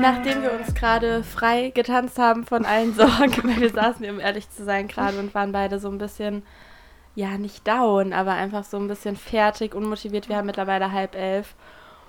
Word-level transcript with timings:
Nachdem 0.00 0.42
wir 0.42 0.52
uns 0.52 0.74
gerade 0.74 1.22
frei 1.22 1.70
getanzt 1.74 2.18
haben 2.18 2.46
von 2.46 2.64
allen 2.64 2.94
Sorgen, 2.96 3.44
weil 3.44 3.60
wir 3.60 3.70
saßen 3.70 4.02
hier, 4.02 4.12
um 4.12 4.20
ehrlich 4.20 4.48
zu 4.48 4.64
sein, 4.64 4.88
gerade 4.88 5.18
und 5.18 5.34
waren 5.34 5.52
beide 5.52 5.78
so 5.78 5.88
ein 5.88 5.98
bisschen, 5.98 6.42
ja, 7.14 7.36
nicht 7.36 7.68
down, 7.68 8.14
aber 8.14 8.32
einfach 8.32 8.64
so 8.64 8.78
ein 8.78 8.88
bisschen 8.88 9.16
fertig, 9.16 9.74
unmotiviert. 9.74 10.30
Wir 10.30 10.36
haben 10.36 10.46
mittlerweile 10.46 10.92
halb 10.92 11.14
elf. 11.14 11.54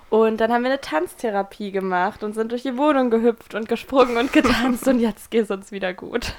Und 0.08 0.40
dann 0.40 0.52
haben 0.52 0.62
wir 0.62 0.70
eine 0.70 0.80
Tanztherapie 0.80 1.70
gemacht 1.70 2.22
und 2.22 2.34
sind 2.34 2.52
durch 2.52 2.62
die 2.62 2.78
Wohnung 2.78 3.10
gehüpft 3.10 3.54
und 3.54 3.68
gesprungen 3.68 4.16
und 4.16 4.32
getanzt 4.32 4.88
und 4.88 4.98
jetzt 4.98 5.30
geht 5.30 5.44
es 5.44 5.50
uns 5.50 5.70
wieder 5.70 5.92
gut. 5.92 6.34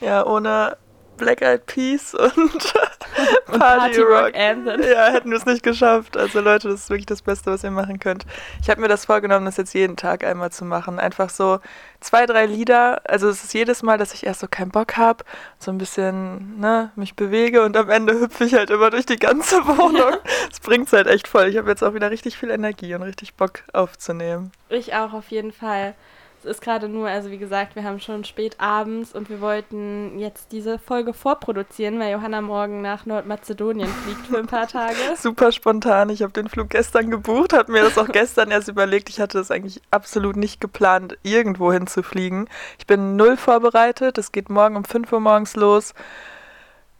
Ja, 0.00 0.26
ohne 0.26 0.76
Black 1.20 1.42
Eyed 1.42 1.66
Peas 1.66 2.14
und, 2.14 2.30
Und 3.46 3.58
Party, 3.58 3.98
Party 3.98 4.00
Rock. 4.00 4.34
Anthem. 4.34 4.82
Ja, 4.82 5.08
hätten 5.10 5.30
wir 5.30 5.36
es 5.36 5.46
nicht 5.46 5.62
geschafft. 5.62 6.16
Also 6.16 6.40
Leute, 6.40 6.68
das 6.68 6.82
ist 6.82 6.90
wirklich 6.90 7.06
das 7.06 7.22
Beste, 7.22 7.50
was 7.50 7.62
ihr 7.64 7.70
machen 7.70 7.98
könnt. 7.98 8.24
Ich 8.62 8.70
habe 8.70 8.80
mir 8.80 8.88
das 8.88 9.04
vorgenommen, 9.04 9.44
das 9.44 9.56
jetzt 9.56 9.74
jeden 9.74 9.96
Tag 9.96 10.24
einmal 10.24 10.50
zu 10.50 10.64
machen. 10.64 10.98
Einfach 10.98 11.30
so 11.30 11.60
zwei, 12.00 12.26
drei 12.26 12.46
Lieder. 12.46 13.02
Also 13.08 13.28
es 13.28 13.44
ist 13.44 13.54
jedes 13.54 13.82
Mal, 13.82 13.98
dass 13.98 14.14
ich 14.14 14.24
erst 14.24 14.40
so 14.40 14.48
keinen 14.48 14.70
Bock 14.70 14.96
habe, 14.96 15.24
so 15.58 15.70
ein 15.70 15.78
bisschen 15.78 16.58
ne, 16.58 16.90
mich 16.96 17.14
bewege 17.14 17.62
und 17.62 17.76
am 17.76 17.90
Ende 17.90 18.18
hüpfe 18.18 18.44
ich 18.44 18.54
halt 18.54 18.70
immer 18.70 18.90
durch 18.90 19.06
die 19.06 19.18
ganze 19.18 19.56
Wohnung. 19.66 20.16
Das 20.48 20.60
bringt's 20.60 20.92
halt 20.92 21.06
echt 21.06 21.28
voll. 21.28 21.46
Ich 21.48 21.56
habe 21.56 21.68
jetzt 21.68 21.82
auch 21.82 21.94
wieder 21.94 22.10
richtig 22.10 22.36
viel 22.36 22.50
Energie 22.50 22.94
und 22.94 23.02
richtig 23.02 23.34
Bock 23.34 23.64
aufzunehmen. 23.72 24.52
Ich 24.68 24.94
auch 24.94 25.12
auf 25.12 25.28
jeden 25.28 25.52
Fall. 25.52 25.94
Es 26.42 26.46
ist 26.46 26.62
gerade 26.62 26.88
nur, 26.88 27.06
also 27.06 27.30
wie 27.30 27.36
gesagt, 27.36 27.76
wir 27.76 27.84
haben 27.84 28.00
schon 28.00 28.24
spät 28.24 28.56
abends 28.58 29.12
und 29.12 29.28
wir 29.28 29.42
wollten 29.42 30.18
jetzt 30.18 30.52
diese 30.52 30.78
Folge 30.78 31.12
vorproduzieren, 31.12 32.00
weil 32.00 32.12
Johanna 32.12 32.40
morgen 32.40 32.80
nach 32.80 33.04
Nordmazedonien 33.04 33.86
fliegt 33.86 34.26
für 34.26 34.38
ein 34.38 34.46
paar 34.46 34.66
Tage. 34.68 34.96
Super 35.18 35.52
spontan. 35.52 36.08
Ich 36.08 36.22
habe 36.22 36.32
den 36.32 36.48
Flug 36.48 36.70
gestern 36.70 37.10
gebucht, 37.10 37.52
habe 37.52 37.70
mir 37.72 37.82
das 37.82 37.98
auch 37.98 38.08
gestern 38.08 38.50
erst 38.50 38.68
überlegt. 38.68 39.10
Ich 39.10 39.20
hatte 39.20 39.36
das 39.36 39.50
eigentlich 39.50 39.82
absolut 39.90 40.36
nicht 40.36 40.62
geplant, 40.62 41.18
irgendwo 41.22 41.74
hinzufliegen. 41.74 42.48
Ich 42.78 42.86
bin 42.86 43.16
null 43.16 43.36
vorbereitet. 43.36 44.16
Es 44.16 44.32
geht 44.32 44.48
morgen 44.48 44.76
um 44.76 44.84
5 44.84 45.12
Uhr 45.12 45.20
morgens 45.20 45.56
los. 45.56 45.92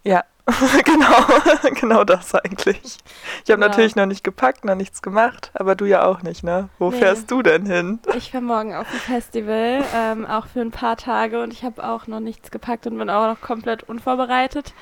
Ja, 0.04 0.25
genau, 0.84 1.70
genau 1.80 2.05
das 2.05 2.34
eigentlich. 2.34 2.80
Ich 3.44 3.50
habe 3.50 3.60
Genau. 3.60 3.69
natürlich 3.69 3.96
noch 3.96 4.06
nicht 4.06 4.24
gepackt, 4.24 4.64
noch 4.64 4.74
nichts 4.74 5.02
gemacht, 5.02 5.50
aber 5.55 5.74
du 5.74 5.84
ja 5.84 6.05
auch 6.05 6.22
nicht, 6.22 6.42
ne? 6.42 6.69
Wo 6.78 6.91
Nee. 6.91 6.98
fährst 6.98 7.30
du 7.30 7.42
denn 7.42 7.66
hin? 7.66 7.98
Ich 8.16 8.30
fahre 8.32 8.42
morgen 8.44 8.74
auf 8.74 8.86
ein 8.92 8.98
Festival, 8.98 9.84
ähm, 9.94 10.27
auch 10.27 10.47
für 10.47 10.60
ein 10.60 10.70
paar 10.70 10.97
Tage 10.97 11.42
und 11.42 11.52
ich 11.52 11.62
habe 11.64 11.82
auch 11.86 12.06
noch 12.06 12.20
nichts 12.20 12.50
gepackt 12.50 12.86
und 12.86 12.98
bin 12.98 13.10
auch 13.10 13.27
noch 13.32 13.41
komplett 13.41 13.82
unvorbereitet. 13.84 14.72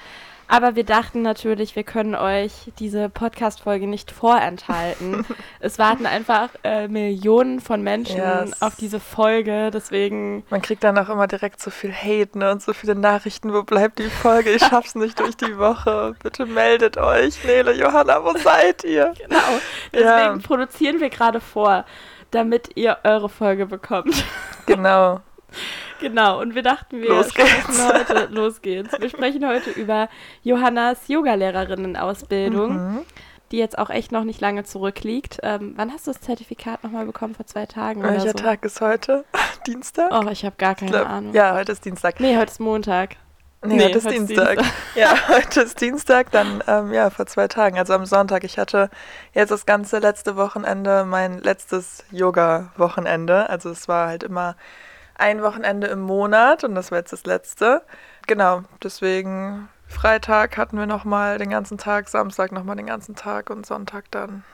Aber 0.51 0.75
wir 0.77 0.85
dachten 0.85 1.21
natürlich, 1.21 1.77
wir 1.77 1.83
können 1.85 2.15
euch 2.15 2.73
diese 2.79 3.11
Podcast-Folge 3.11 3.87
nicht 3.87 4.11
vorenthalten. 4.11 5.27
es 5.61 5.79
warten 5.79 6.07
einfach 6.07 6.49
äh, 6.65 6.89
Millionen 6.89 7.61
von 7.61 7.83
Menschen 7.83 8.17
Yes. 8.17 8.63
auf 8.63 8.75
diese 8.77 8.99
Folge, 8.99 9.71
deswegen 9.71 10.45
Man 10.49 10.63
kriegt 10.63 10.83
dann 10.85 10.97
auch 10.99 11.11
immer 11.11 11.27
direkt 11.27 11.61
so 11.61 11.71
viel 11.71 11.93
Hate 11.93 12.39
ne, 12.39 12.51
und 12.51 12.63
so 12.63 12.73
viele 12.73 12.95
Nachrichten. 12.95 13.53
Wo 13.53 13.63
bleibt 13.63 13.99
die 13.99 14.09
Folge? 14.09 14.51
Ich 14.51 14.63
schaff's 14.71 14.95
nicht 14.95 15.21
durch 15.21 15.37
die 15.37 15.59
Woche. 15.59 16.15
Bitte 16.23 16.47
meldet 16.47 16.97
euch. 16.97 17.45
Nele, 17.45 17.73
Johanna, 17.75 18.25
wo 18.25 18.33
seid 18.39 18.85
ihr? 18.85 19.13
Genau. 19.29 19.39
Deswegen 19.93 20.07
Ja. 20.09 20.39
produzieren 20.43 21.01
wir 21.01 21.11
gerade 21.11 21.41
vor, 21.41 21.85
damit 22.31 22.71
ihr 22.77 22.97
eure 23.05 23.29
Folge 23.29 23.67
bekommt. 23.67 24.25
Genau. 24.67 25.21
genau. 26.01 26.41
Und 26.41 26.55
wir 26.55 26.63
dachten, 26.63 27.01
wir 27.01 27.09
Los 27.09 27.31
sprechen 27.31 27.67
geht's. 27.67 27.85
heute, 27.93 28.29
los 28.31 28.63
geht's. 28.63 29.01
Wir 29.01 29.09
sprechen 29.09 29.47
heute 29.47 29.71
über 29.71 30.09
Johannas 30.43 31.09
Yogalehrerinnenausbildung, 31.09 32.73
Mhm. 32.73 33.05
die 33.51 33.59
jetzt 33.59 33.79
auch 33.79 33.91
echt 33.91 34.13
noch 34.13 34.25
nicht 34.25 34.41
lange 34.41 34.65
zurückliegt. 34.65 35.39
Ähm, 35.43 35.73
wann 35.77 35.93
hast 35.93 36.07
du 36.07 36.13
das 36.13 36.21
Zertifikat 36.21 36.85
nochmal 36.85 37.07
bekommen? 37.07 37.35
Vor 37.35 37.47
zwei 37.47 37.67
Tagen 37.67 38.01
oder 38.01 38.11
Welcher 38.13 38.29
so? 38.29 38.33
Tag 38.35 38.65
ist 38.65 38.81
heute? 38.81 39.25
Dienstag? 39.67 40.11
Oh, 40.13 40.29
ich 40.31 40.45
habe 40.45 40.57
gar 40.59 40.75
keine 40.75 40.91
glaub- 40.91 41.09
Ahnung. 41.09 41.35
Ja, 41.35 41.55
heute 41.55 41.73
ist 41.73 41.85
Dienstag. 41.85 42.21
Nee, 42.21 42.37
heute 42.37 42.51
ist 42.53 42.61
Montag. 42.61 43.17
Nee, 43.65 43.75
Nee, 43.75 43.85
heute 43.87 43.99
ist 43.99 44.05
heute 44.07 44.17
ist 44.17 44.29
Dienstag. 44.29 44.57
Dienstag. 44.59 44.75
Ja, 44.95 45.29
heute 45.29 45.61
ist 45.63 45.81
Dienstag, 45.81 46.31
dann 46.31 46.63
ähm, 46.69 46.93
ja, 46.93 47.11
vor 47.11 47.27
zwei 47.27 47.49
Tagen, 47.49 47.77
also 47.79 47.93
am 47.93 48.07
Sonntag. 48.07 48.45
Ich 48.45 48.57
hatte 48.59 48.89
jetzt 49.35 49.51
das 49.51 49.67
ganze 49.67 49.99
letzte 49.99 50.37
Wochenende 50.37 51.05
mein 51.05 51.39
letztes 51.39 52.05
Yoga-Wochenende. 52.13 53.49
Also 53.51 53.71
es 53.71 53.89
war 53.89 54.09
halt 54.09 54.23
immer 54.23 54.55
ein 55.19 55.43
Wochenende 55.43 55.89
im 55.89 56.01
Monat 56.01 56.65
und 56.65 56.75
das 56.75 56.91
war 56.91 56.99
jetzt 56.99 57.13
das 57.13 57.25
letzte. 57.27 57.83
Genau, 58.27 58.63
deswegen 58.83 59.69
Freitag 59.87 60.57
hatten 60.57 60.79
wir 60.79 60.87
nochmal 60.87 61.39
den 61.39 61.51
ganzen 61.51 61.79
Tag, 61.79 62.09
Samstag 62.09 62.53
nochmal 62.53 62.77
den 62.77 62.87
ganzen 62.87 63.15
Tag 63.15 63.51
und 63.51 63.67
Sonntag 63.67 64.05
dann 64.11 64.45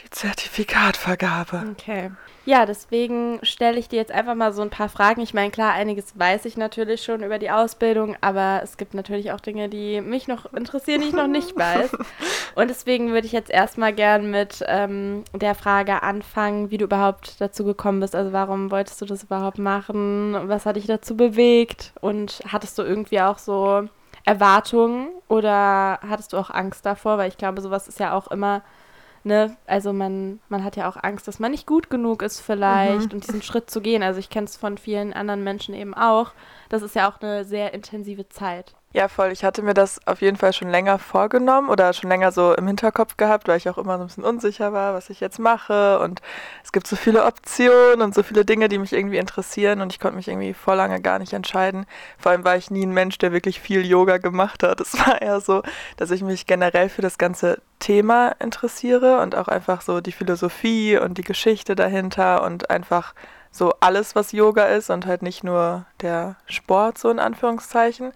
die 0.00 0.10
Zertifikatvergabe. 0.10 1.64
Okay. 1.72 2.10
Ja, 2.46 2.66
deswegen 2.66 3.38
stelle 3.42 3.78
ich 3.78 3.88
dir 3.88 3.96
jetzt 3.96 4.12
einfach 4.12 4.34
mal 4.34 4.52
so 4.52 4.60
ein 4.60 4.68
paar 4.68 4.90
Fragen. 4.90 5.22
Ich 5.22 5.32
meine, 5.32 5.50
klar, 5.50 5.72
einiges 5.72 6.18
weiß 6.18 6.44
ich 6.44 6.56
natürlich 6.56 7.02
schon 7.02 7.22
über 7.22 7.38
die 7.38 7.50
Ausbildung, 7.50 8.16
aber 8.20 8.60
es 8.62 8.76
gibt 8.76 8.92
natürlich 8.92 9.32
auch 9.32 9.40
Dinge, 9.40 9.68
die 9.68 10.00
mich 10.02 10.28
noch 10.28 10.52
interessieren, 10.52 11.00
die 11.00 11.08
ich 11.08 11.14
noch 11.14 11.28
nicht 11.28 11.56
weiß. 11.56 11.92
Und 12.54 12.68
deswegen 12.68 13.12
würde 13.12 13.26
ich 13.26 13.32
jetzt 13.32 13.50
erstmal 13.50 13.94
gern 13.94 14.30
mit 14.30 14.62
ähm, 14.66 15.24
der 15.32 15.54
Frage 15.54 16.02
anfangen, 16.02 16.70
wie 16.70 16.76
du 16.76 16.84
überhaupt 16.84 17.40
dazu 17.40 17.64
gekommen 17.64 18.00
bist. 18.00 18.14
Also 18.14 18.32
warum 18.32 18.70
wolltest 18.70 19.00
du 19.00 19.06
das 19.06 19.22
überhaupt 19.22 19.58
machen? 19.58 20.36
Was 20.48 20.66
hat 20.66 20.76
dich 20.76 20.86
dazu 20.86 21.16
bewegt? 21.16 21.92
Und 22.00 22.42
hattest 22.46 22.76
du 22.78 22.82
irgendwie 22.82 23.20
auch 23.20 23.38
so 23.38 23.88
Erwartungen 24.26 25.08
oder 25.28 26.00
hattest 26.06 26.32
du 26.32 26.36
auch 26.36 26.50
Angst 26.50 26.84
davor? 26.84 27.16
Weil 27.16 27.28
ich 27.28 27.38
glaube, 27.38 27.62
sowas 27.62 27.88
ist 27.88 28.00
ja 28.00 28.12
auch 28.12 28.28
immer 28.28 28.62
ne, 29.24 29.56
also 29.66 29.92
man, 29.92 30.40
man 30.48 30.64
hat 30.64 30.76
ja 30.76 30.88
auch 30.88 30.96
Angst, 31.02 31.26
dass 31.26 31.38
man 31.38 31.50
nicht 31.50 31.66
gut 31.66 31.90
genug 31.90 32.22
ist 32.22 32.40
vielleicht 32.40 33.12
und 33.12 33.26
diesen 33.26 33.42
Schritt 33.42 33.70
zu 33.70 33.80
gehen. 33.80 34.02
Also 34.02 34.20
ich 34.20 34.30
kenne 34.30 34.46
es 34.46 34.56
von 34.56 34.78
vielen 34.78 35.12
anderen 35.12 35.42
Menschen 35.42 35.74
eben 35.74 35.94
auch. 35.94 36.32
Das 36.68 36.82
ist 36.82 36.94
ja 36.94 37.10
auch 37.10 37.20
eine 37.20 37.44
sehr 37.44 37.74
intensive 37.74 38.28
Zeit. 38.28 38.74
Ja, 38.96 39.08
voll. 39.08 39.32
Ich 39.32 39.42
hatte 39.42 39.60
mir 39.62 39.74
das 39.74 40.00
auf 40.06 40.20
jeden 40.20 40.36
Fall 40.36 40.52
schon 40.52 40.70
länger 40.70 41.00
vorgenommen 41.00 41.68
oder 41.68 41.92
schon 41.92 42.08
länger 42.08 42.30
so 42.30 42.54
im 42.54 42.68
Hinterkopf 42.68 43.16
gehabt, 43.16 43.48
weil 43.48 43.56
ich 43.56 43.68
auch 43.68 43.76
immer 43.76 43.96
so 43.96 44.04
ein 44.04 44.06
bisschen 44.06 44.22
unsicher 44.22 44.72
war, 44.72 44.94
was 44.94 45.10
ich 45.10 45.18
jetzt 45.18 45.40
mache. 45.40 45.98
Und 45.98 46.22
es 46.62 46.70
gibt 46.70 46.86
so 46.86 46.94
viele 46.94 47.24
Optionen 47.24 48.02
und 48.02 48.14
so 48.14 48.22
viele 48.22 48.44
Dinge, 48.44 48.68
die 48.68 48.78
mich 48.78 48.92
irgendwie 48.92 49.16
interessieren. 49.16 49.80
Und 49.80 49.92
ich 49.92 49.98
konnte 49.98 50.16
mich 50.16 50.28
irgendwie 50.28 50.54
vor 50.54 50.76
lange 50.76 51.00
gar 51.00 51.18
nicht 51.18 51.32
entscheiden. 51.32 51.86
Vor 52.18 52.30
allem 52.30 52.44
war 52.44 52.56
ich 52.56 52.70
nie 52.70 52.86
ein 52.86 52.92
Mensch, 52.92 53.18
der 53.18 53.32
wirklich 53.32 53.58
viel 53.58 53.84
Yoga 53.84 54.18
gemacht 54.18 54.62
hat. 54.62 54.80
Es 54.80 54.96
war 54.96 55.20
eher 55.20 55.40
so, 55.40 55.64
dass 55.96 56.12
ich 56.12 56.22
mich 56.22 56.46
generell 56.46 56.88
für 56.88 57.02
das 57.02 57.18
ganze 57.18 57.60
Thema 57.80 58.36
interessiere 58.38 59.20
und 59.22 59.34
auch 59.34 59.48
einfach 59.48 59.80
so 59.80 60.00
die 60.00 60.12
Philosophie 60.12 60.98
und 60.98 61.18
die 61.18 61.24
Geschichte 61.24 61.74
dahinter 61.74 62.44
und 62.44 62.70
einfach 62.70 63.12
so 63.50 63.72
alles, 63.80 64.16
was 64.16 64.32
Yoga 64.32 64.64
ist 64.64 64.90
und 64.90 65.06
halt 65.06 65.22
nicht 65.22 65.44
nur 65.44 65.86
der 66.00 66.36
Sport, 66.46 66.98
so 66.98 67.08
in 67.08 67.20
Anführungszeichen. 67.20 68.12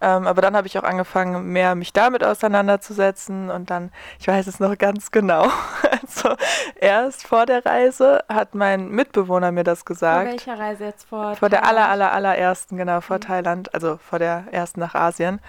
Ähm, 0.00 0.26
aber 0.26 0.40
dann 0.42 0.56
habe 0.56 0.66
ich 0.66 0.78
auch 0.78 0.82
angefangen, 0.84 1.44
mehr 1.52 1.74
mich 1.74 1.92
damit 1.92 2.24
auseinanderzusetzen 2.24 3.50
und 3.50 3.70
dann, 3.70 3.92
ich 4.18 4.28
weiß 4.28 4.46
es 4.46 4.58
noch 4.60 4.76
ganz 4.78 5.10
genau, 5.10 5.44
also 6.02 6.36
erst 6.76 7.26
vor 7.26 7.46
der 7.46 7.64
Reise 7.66 8.24
hat 8.28 8.54
mein 8.54 8.88
Mitbewohner 8.88 9.52
mir 9.52 9.64
das 9.64 9.80
Vor 9.80 9.84
gesagt. 9.86 10.26
welcher 10.26 10.58
Reise 10.58 10.84
jetzt 10.84 11.08
vor? 11.08 11.36
Vor 11.36 11.48
der 11.48 11.64
aller, 11.64 11.82
Thailand? 11.86 11.92
aller, 11.92 12.12
allerersten, 12.12 12.76
genau, 12.76 13.00
vor 13.00 13.16
Mhm. 13.16 13.20
Thailand, 13.20 13.74
also 13.74 13.98
vor 13.98 14.18
der 14.18 14.44
ersten 14.50 14.80
nach 14.80 14.94
Asien, 14.94 15.40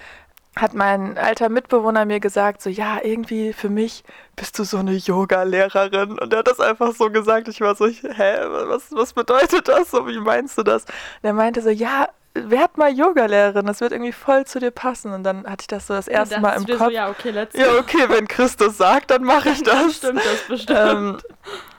hat 0.54 0.74
mein 0.74 1.16
alter 1.16 1.48
Mitbewohner 1.48 2.04
mir 2.04 2.20
gesagt, 2.20 2.60
so, 2.60 2.68
ja, 2.68 2.98
irgendwie 3.02 3.54
für 3.54 3.70
mich 3.70 4.04
bist 4.36 4.58
du 4.58 4.64
so 4.64 4.76
eine 4.78 4.92
Yoga-Lehrerin. 4.92 6.18
Und 6.18 6.30
er 6.32 6.40
hat 6.40 6.46
das 6.48 6.60
einfach 6.60 6.94
so 6.94 7.08
gesagt. 7.10 7.48
Ich 7.48 7.62
war 7.62 7.74
so, 7.74 7.86
hä, 7.86 8.34
was, 8.68 8.92
was 8.92 9.14
bedeutet 9.14 9.66
das? 9.68 9.90
So, 9.90 10.06
wie 10.06 10.20
meinst 10.20 10.58
du 10.58 10.62
das? 10.62 10.84
Und 10.84 10.90
er 11.22 11.32
meinte 11.32 11.62
so, 11.62 11.70
ja, 11.70 12.06
werd 12.34 12.78
mal 12.78 12.92
Yoga-Lehrerin, 12.92 13.66
das 13.66 13.80
wird 13.80 13.92
irgendwie 13.92 14.12
voll 14.12 14.46
zu 14.46 14.58
dir 14.58 14.70
passen. 14.70 15.12
Und 15.12 15.24
dann 15.24 15.46
hatte 15.46 15.62
ich 15.62 15.66
das 15.66 15.86
so 15.86 15.94
das 15.94 16.08
erste 16.08 16.40
Mal 16.40 16.56
im 16.56 16.66
Kopf. 16.66 16.86
So, 16.86 16.90
ja, 16.90 17.10
okay, 17.10 17.30
let's 17.30 17.56
Ja, 17.56 17.74
okay, 17.78 18.04
wenn 18.08 18.28
Christus 18.28 18.76
sagt, 18.76 19.10
dann 19.10 19.24
mache 19.24 19.48
ich 19.52 19.62
das. 19.62 19.96
Stimmt 19.96 20.20
das 20.24 20.48
bestimmt. 20.48 20.78
Ähm, 20.78 21.18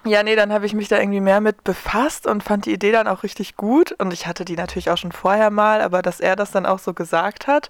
ja, 0.05 0.23
nee, 0.23 0.35
dann 0.35 0.51
habe 0.51 0.65
ich 0.65 0.73
mich 0.73 0.87
da 0.87 0.99
irgendwie 0.99 1.21
mehr 1.21 1.41
mit 1.41 1.63
befasst 1.63 2.27
und 2.27 2.43
fand 2.43 2.65
die 2.65 2.73
Idee 2.73 2.91
dann 2.91 3.07
auch 3.07 3.23
richtig 3.23 3.55
gut. 3.55 3.93
Und 3.93 4.13
ich 4.13 4.27
hatte 4.27 4.45
die 4.45 4.55
natürlich 4.55 4.89
auch 4.89 4.97
schon 4.97 5.11
vorher 5.11 5.49
mal, 5.49 5.81
aber 5.81 6.01
dass 6.01 6.19
er 6.19 6.35
das 6.35 6.51
dann 6.51 6.65
auch 6.65 6.79
so 6.79 6.93
gesagt 6.93 7.47
hat. 7.47 7.69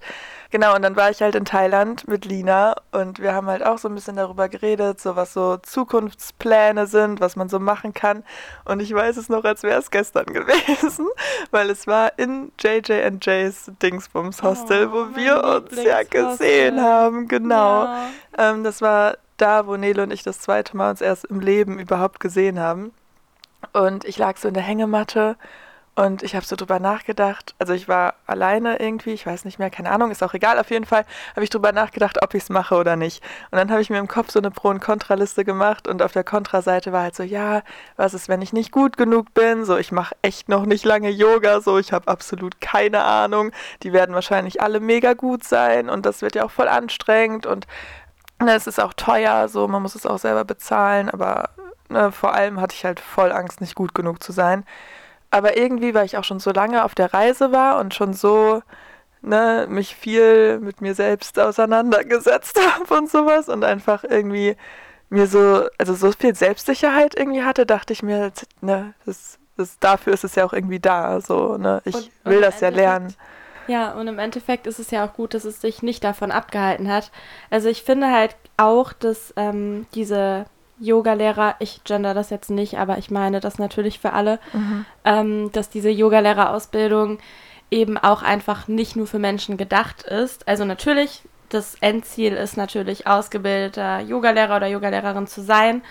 Genau, 0.50 0.74
und 0.76 0.82
dann 0.82 0.94
war 0.94 1.10
ich 1.10 1.20
halt 1.20 1.34
in 1.34 1.44
Thailand 1.44 2.06
mit 2.06 2.24
Lina 2.24 2.76
und 2.92 3.18
wir 3.18 3.34
haben 3.34 3.48
halt 3.48 3.64
auch 3.66 3.78
so 3.78 3.88
ein 3.88 3.94
bisschen 3.96 4.14
darüber 4.14 4.48
geredet, 4.48 5.00
so 5.00 5.16
was 5.16 5.32
so 5.32 5.56
Zukunftspläne 5.56 6.86
sind, 6.86 7.20
was 7.20 7.34
man 7.34 7.48
so 7.48 7.58
machen 7.58 7.92
kann. 7.92 8.22
Und 8.64 8.80
ich 8.80 8.94
weiß 8.94 9.16
es 9.16 9.28
noch, 9.28 9.42
als 9.44 9.62
wäre 9.64 9.80
es 9.80 9.90
gestern 9.90 10.26
gewesen, 10.32 11.08
weil 11.50 11.70
es 11.70 11.86
war 11.86 12.12
in 12.18 12.52
JJ&J's 12.60 13.72
Dingsbums 13.82 14.42
Hostel, 14.42 14.88
Oh, 14.88 14.92
wo 14.92 15.16
wir 15.16 15.42
uns 15.42 15.82
ja 15.82 16.02
gesehen 16.04 16.80
haben, 16.80 17.26
genau. 17.26 17.84
Ja. 17.84 18.06
Ähm, 18.38 18.62
das 18.64 18.80
war 18.80 19.16
da, 19.36 19.66
wo 19.66 19.76
Nele 19.76 20.02
und 20.02 20.12
ich 20.12 20.22
das 20.22 20.40
zweite 20.40 20.76
Mal 20.76 20.90
uns 20.90 21.00
erst 21.00 21.24
im 21.26 21.40
Leben 21.40 21.78
überhaupt 21.78 22.20
gesehen 22.20 22.58
haben. 22.60 22.92
Und 23.72 24.04
ich 24.04 24.18
lag 24.18 24.36
so 24.36 24.48
in 24.48 24.54
der 24.54 24.62
Hängematte 24.62 25.36
Und 25.96 26.24
ich 26.24 26.34
habe 26.34 26.44
so 26.44 26.56
drüber 26.56 26.80
nachgedacht, 26.80 27.54
also 27.60 27.72
ich 27.72 27.86
war 27.86 28.14
alleine 28.26 28.80
irgendwie, 28.80 29.12
ich 29.12 29.24
weiß 29.24 29.44
nicht 29.44 29.60
mehr, 29.60 29.70
keine 29.70 29.92
Ahnung, 29.92 30.10
ist 30.10 30.24
auch 30.24 30.34
egal, 30.34 30.58
auf 30.58 30.70
jeden 30.70 30.86
Fall 30.86 31.04
habe 31.36 31.44
ich 31.44 31.50
drüber 31.50 31.70
nachgedacht, 31.70 32.20
ob 32.20 32.34
ich 32.34 32.42
es 32.42 32.48
mache 32.48 32.74
oder 32.74 32.96
nicht. 32.96 33.22
Und 33.52 33.58
dann 33.58 33.70
habe 33.70 33.80
ich 33.80 33.90
mir 33.90 33.98
im 33.98 34.08
Kopf 34.08 34.32
so 34.32 34.40
eine 34.40 34.50
Pro- 34.50 34.70
und 34.70 34.80
Kontraliste 34.80 35.44
gemacht 35.44 35.86
und 35.86 36.02
auf 36.02 36.10
der 36.10 36.24
Kontraseite 36.24 36.90
war 36.90 37.02
halt 37.02 37.14
so, 37.14 37.22
ja, 37.22 37.62
was 37.96 38.12
ist, 38.12 38.28
wenn 38.28 38.42
ich 38.42 38.52
nicht 38.52 38.72
gut 38.72 38.96
genug 38.96 39.34
bin? 39.34 39.64
So, 39.64 39.76
ich 39.76 39.92
mache 39.92 40.16
echt 40.22 40.48
noch 40.48 40.66
nicht 40.66 40.84
lange 40.84 41.10
Yoga, 41.10 41.60
so, 41.60 41.78
ich 41.78 41.92
habe 41.92 42.08
absolut 42.08 42.60
keine 42.60 43.04
Ahnung. 43.04 43.52
Die 43.84 43.92
werden 43.92 44.16
wahrscheinlich 44.16 44.60
alle 44.60 44.80
mega 44.80 45.12
gut 45.12 45.44
sein 45.44 45.88
und 45.88 46.06
das 46.06 46.22
wird 46.22 46.34
ja 46.34 46.44
auch 46.44 46.50
voll 46.50 46.66
anstrengend 46.68 47.46
und 47.46 47.68
es 48.38 48.66
ist 48.66 48.80
auch 48.80 48.92
teuer, 48.94 49.48
so, 49.48 49.68
man 49.68 49.82
muss 49.82 49.94
es 49.94 50.06
auch 50.06 50.18
selber 50.18 50.44
bezahlen, 50.44 51.08
aber 51.10 51.50
ne, 51.88 52.12
vor 52.12 52.34
allem 52.34 52.60
hatte 52.60 52.74
ich 52.74 52.84
halt 52.84 53.00
voll 53.00 53.32
Angst, 53.32 53.60
nicht 53.60 53.74
gut 53.74 53.94
genug 53.94 54.22
zu 54.22 54.32
sein. 54.32 54.64
Aber 55.30 55.56
irgendwie, 55.56 55.94
weil 55.94 56.06
ich 56.06 56.16
auch 56.18 56.24
schon 56.24 56.40
so 56.40 56.52
lange 56.52 56.84
auf 56.84 56.94
der 56.94 57.12
Reise 57.12 57.52
war 57.52 57.78
und 57.80 57.94
schon 57.94 58.12
so 58.14 58.62
ne, 59.24 59.66
mich 59.68 59.96
viel 59.96 60.60
mit 60.60 60.80
mir 60.80 60.94
selbst 60.94 61.38
auseinandergesetzt 61.38 62.60
habe 62.74 62.94
und 62.94 63.10
sowas 63.10 63.48
und 63.48 63.64
einfach 63.64 64.04
irgendwie 64.04 64.56
mir 65.08 65.26
so, 65.26 65.66
also 65.78 65.94
so 65.94 66.12
viel 66.12 66.34
Selbstsicherheit 66.34 67.14
irgendwie 67.16 67.42
hatte, 67.42 67.66
dachte 67.66 67.92
ich 67.92 68.02
mir, 68.02 68.32
ne, 68.60 68.94
das, 69.06 69.38
das, 69.56 69.78
dafür 69.78 70.12
ist 70.12 70.24
es 70.24 70.34
ja 70.34 70.44
auch 70.44 70.52
irgendwie 70.52 70.80
da. 70.80 71.20
So, 71.20 71.56
ne? 71.56 71.82
Ich 71.84 71.94
und, 71.94 72.10
will 72.24 72.36
und 72.36 72.42
das 72.42 72.60
ja 72.60 72.68
lernen. 72.68 73.14
Ja, 73.68 73.92
und 73.92 74.08
im 74.08 74.18
Endeffekt 74.18 74.66
ist 74.66 74.78
es 74.78 74.90
ja 74.90 75.06
auch 75.06 75.12
gut, 75.14 75.34
dass 75.34 75.44
es 75.44 75.60
sich 75.60 75.82
nicht 75.82 76.04
davon 76.04 76.30
abgehalten 76.30 76.90
hat. 76.90 77.10
Also 77.50 77.68
ich 77.68 77.82
finde 77.82 78.10
halt 78.10 78.36
auch, 78.56 78.92
dass 78.92 79.32
ähm, 79.36 79.86
diese 79.94 80.46
Yogalehrer, 80.80 81.56
ich 81.60 81.82
gender 81.84 82.14
das 82.14 82.30
jetzt 82.30 82.50
nicht, 82.50 82.78
aber 82.78 82.98
ich 82.98 83.10
meine 83.10 83.40
das 83.40 83.58
natürlich 83.58 84.00
für 84.00 84.12
alle, 84.12 84.38
mhm. 84.52 84.84
ähm, 85.04 85.52
dass 85.52 85.70
diese 85.70 85.90
Yogalehrerausbildung 85.90 87.18
eben 87.70 87.96
auch 87.96 88.22
einfach 88.22 88.68
nicht 88.68 88.96
nur 88.96 89.06
für 89.06 89.18
Menschen 89.18 89.56
gedacht 89.56 90.02
ist. 90.02 90.46
Also 90.48 90.64
natürlich, 90.64 91.22
das 91.48 91.76
Endziel 91.80 92.34
ist 92.34 92.56
natürlich 92.56 93.06
ausgebildeter 93.06 94.00
Yogalehrer 94.00 94.56
oder 94.56 94.66
Yogalehrerin 94.66 95.26
zu 95.26 95.42
sein, 95.42 95.82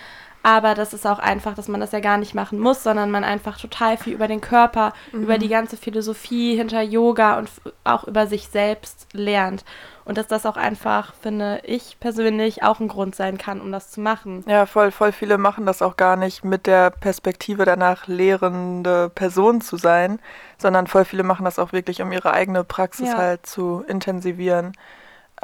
aber 0.44 0.76
das 0.76 0.94
ist 0.94 1.08
auch 1.08 1.20
einfach, 1.20 1.56
dass 1.56 1.70
man 1.70 1.80
das 1.80 1.94
ja 1.94 2.02
gar 2.02 2.18
nicht 2.18 2.36
machen 2.36 2.60
muss, 2.60 2.84
sondern 2.84 3.10
man 3.10 3.24
einfach 3.24 3.58
total 3.58 3.96
viel 3.96 4.14
über 4.14 4.28
den 4.28 4.42
Körper, 4.42 4.92
mhm. 5.14 5.24
über 5.24 5.38
die 5.38 5.48
ganze 5.48 5.78
Philosophie 5.78 6.58
hinter 6.58 6.82
Yoga 6.82 7.40
und 7.40 7.50
auch 7.86 8.04
über 8.04 8.28
sich 8.28 8.50
selbst 8.50 9.08
lernt. 9.14 9.64
Und 10.04 10.18
dass 10.18 10.28
das 10.28 10.46
auch 10.46 10.58
einfach, 10.58 11.14
finde 11.14 11.62
ich 11.64 11.98
persönlich, 12.02 12.62
auch 12.62 12.82
ein 12.82 12.90
Grund 12.90 13.16
sein 13.16 13.38
kann, 13.38 13.62
um 13.62 13.72
das 13.72 13.90
zu 13.90 14.02
machen. 14.02 14.44
Ja, 14.46 14.66
voll, 14.66 14.92
voll 14.92 15.14
viele 15.14 15.38
machen 15.38 15.66
das 15.66 15.82
auch 15.82 15.96
gar 15.96 16.18
nicht 16.18 16.44
mit 16.44 16.68
der 16.68 16.90
Perspektive 16.90 17.64
danach, 17.64 18.08
lehrende 18.08 19.10
Person 19.16 19.62
zu 19.62 19.78
sein, 19.78 20.20
sondern 20.58 20.88
voll 20.88 21.06
viele 21.06 21.24
machen 21.24 21.46
das 21.46 21.58
auch 21.58 21.72
wirklich, 21.72 22.02
um 22.02 22.12
ihre 22.12 22.34
eigene 22.34 22.66
Praxis 22.66 23.08
ja. 23.08 23.18
halt 23.18 23.46
zu 23.46 23.86
intensivieren. 23.88 24.74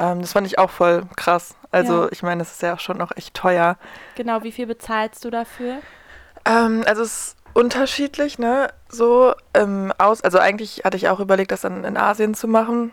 Ähm, 0.00 0.22
das 0.22 0.32
fand 0.32 0.46
ich 0.46 0.58
auch 0.58 0.70
voll 0.70 1.04
krass. 1.16 1.54
Also 1.70 2.04
ja. 2.04 2.08
ich 2.10 2.22
meine, 2.22 2.40
das 2.40 2.52
ist 2.52 2.62
ja 2.62 2.74
auch 2.74 2.80
schon 2.80 2.96
noch 2.96 3.16
echt 3.16 3.34
teuer. 3.34 3.76
Genau, 4.16 4.42
wie 4.42 4.50
viel 4.50 4.66
bezahlst 4.66 5.24
du 5.24 5.30
dafür? 5.30 5.76
Ähm, 6.46 6.82
also 6.86 7.02
es 7.02 7.12
ist 7.12 7.36
unterschiedlich, 7.52 8.38
ne? 8.38 8.68
So 8.88 9.34
ähm, 9.54 9.92
aus, 9.98 10.22
also 10.22 10.38
eigentlich 10.38 10.82
hatte 10.84 10.96
ich 10.96 11.08
auch 11.08 11.20
überlegt, 11.20 11.52
das 11.52 11.60
dann 11.60 11.84
in 11.84 11.96
Asien 11.96 12.34
zu 12.34 12.48
machen 12.48 12.92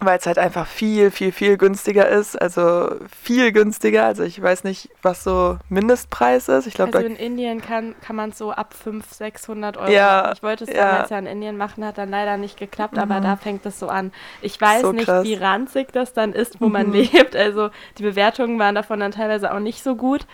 weil 0.00 0.18
es 0.18 0.26
halt 0.26 0.38
einfach 0.38 0.66
viel, 0.66 1.10
viel, 1.10 1.30
viel 1.30 1.56
günstiger 1.56 2.08
ist. 2.08 2.40
Also 2.40 2.96
viel 3.08 3.52
günstiger. 3.52 4.06
Also 4.06 4.22
ich 4.22 4.40
weiß 4.40 4.64
nicht, 4.64 4.88
was 5.02 5.22
so 5.22 5.58
Mindestpreis 5.68 6.48
ist. 6.48 6.66
Ich 6.66 6.74
glaube, 6.74 6.96
also 6.96 7.06
in 7.06 7.16
Indien 7.16 7.60
kann, 7.60 7.94
kann 8.00 8.16
man 8.16 8.30
es 8.30 8.38
so 8.38 8.50
ab 8.50 8.74
500, 8.74 9.14
600 9.14 9.76
Euro 9.76 9.90
ja, 9.90 10.22
machen. 10.22 10.32
Ich 10.36 10.42
wollte 10.42 10.64
es 10.64 10.70
ja. 10.70 10.90
damals 10.90 11.10
ja 11.10 11.18
in 11.18 11.26
Indien 11.26 11.56
machen, 11.56 11.84
hat 11.84 11.98
dann 11.98 12.10
leider 12.10 12.36
nicht 12.36 12.58
geklappt, 12.58 12.94
mhm. 12.94 13.00
aber 13.00 13.20
da 13.20 13.36
fängt 13.36 13.64
es 13.66 13.78
so 13.78 13.88
an. 13.88 14.12
Ich 14.40 14.60
weiß 14.60 14.82
so 14.82 14.92
nicht, 14.92 15.04
krass. 15.04 15.24
wie 15.24 15.34
ranzig 15.34 15.92
das 15.92 16.12
dann 16.12 16.32
ist, 16.32 16.60
wo 16.60 16.66
mhm. 16.66 16.72
man 16.72 16.92
lebt. 16.92 17.36
Also 17.36 17.70
die 17.98 18.02
Bewertungen 18.02 18.58
waren 18.58 18.74
davon 18.74 19.00
dann 19.00 19.12
teilweise 19.12 19.52
auch 19.52 19.60
nicht 19.60 19.82
so 19.82 19.96
gut. 19.96 20.26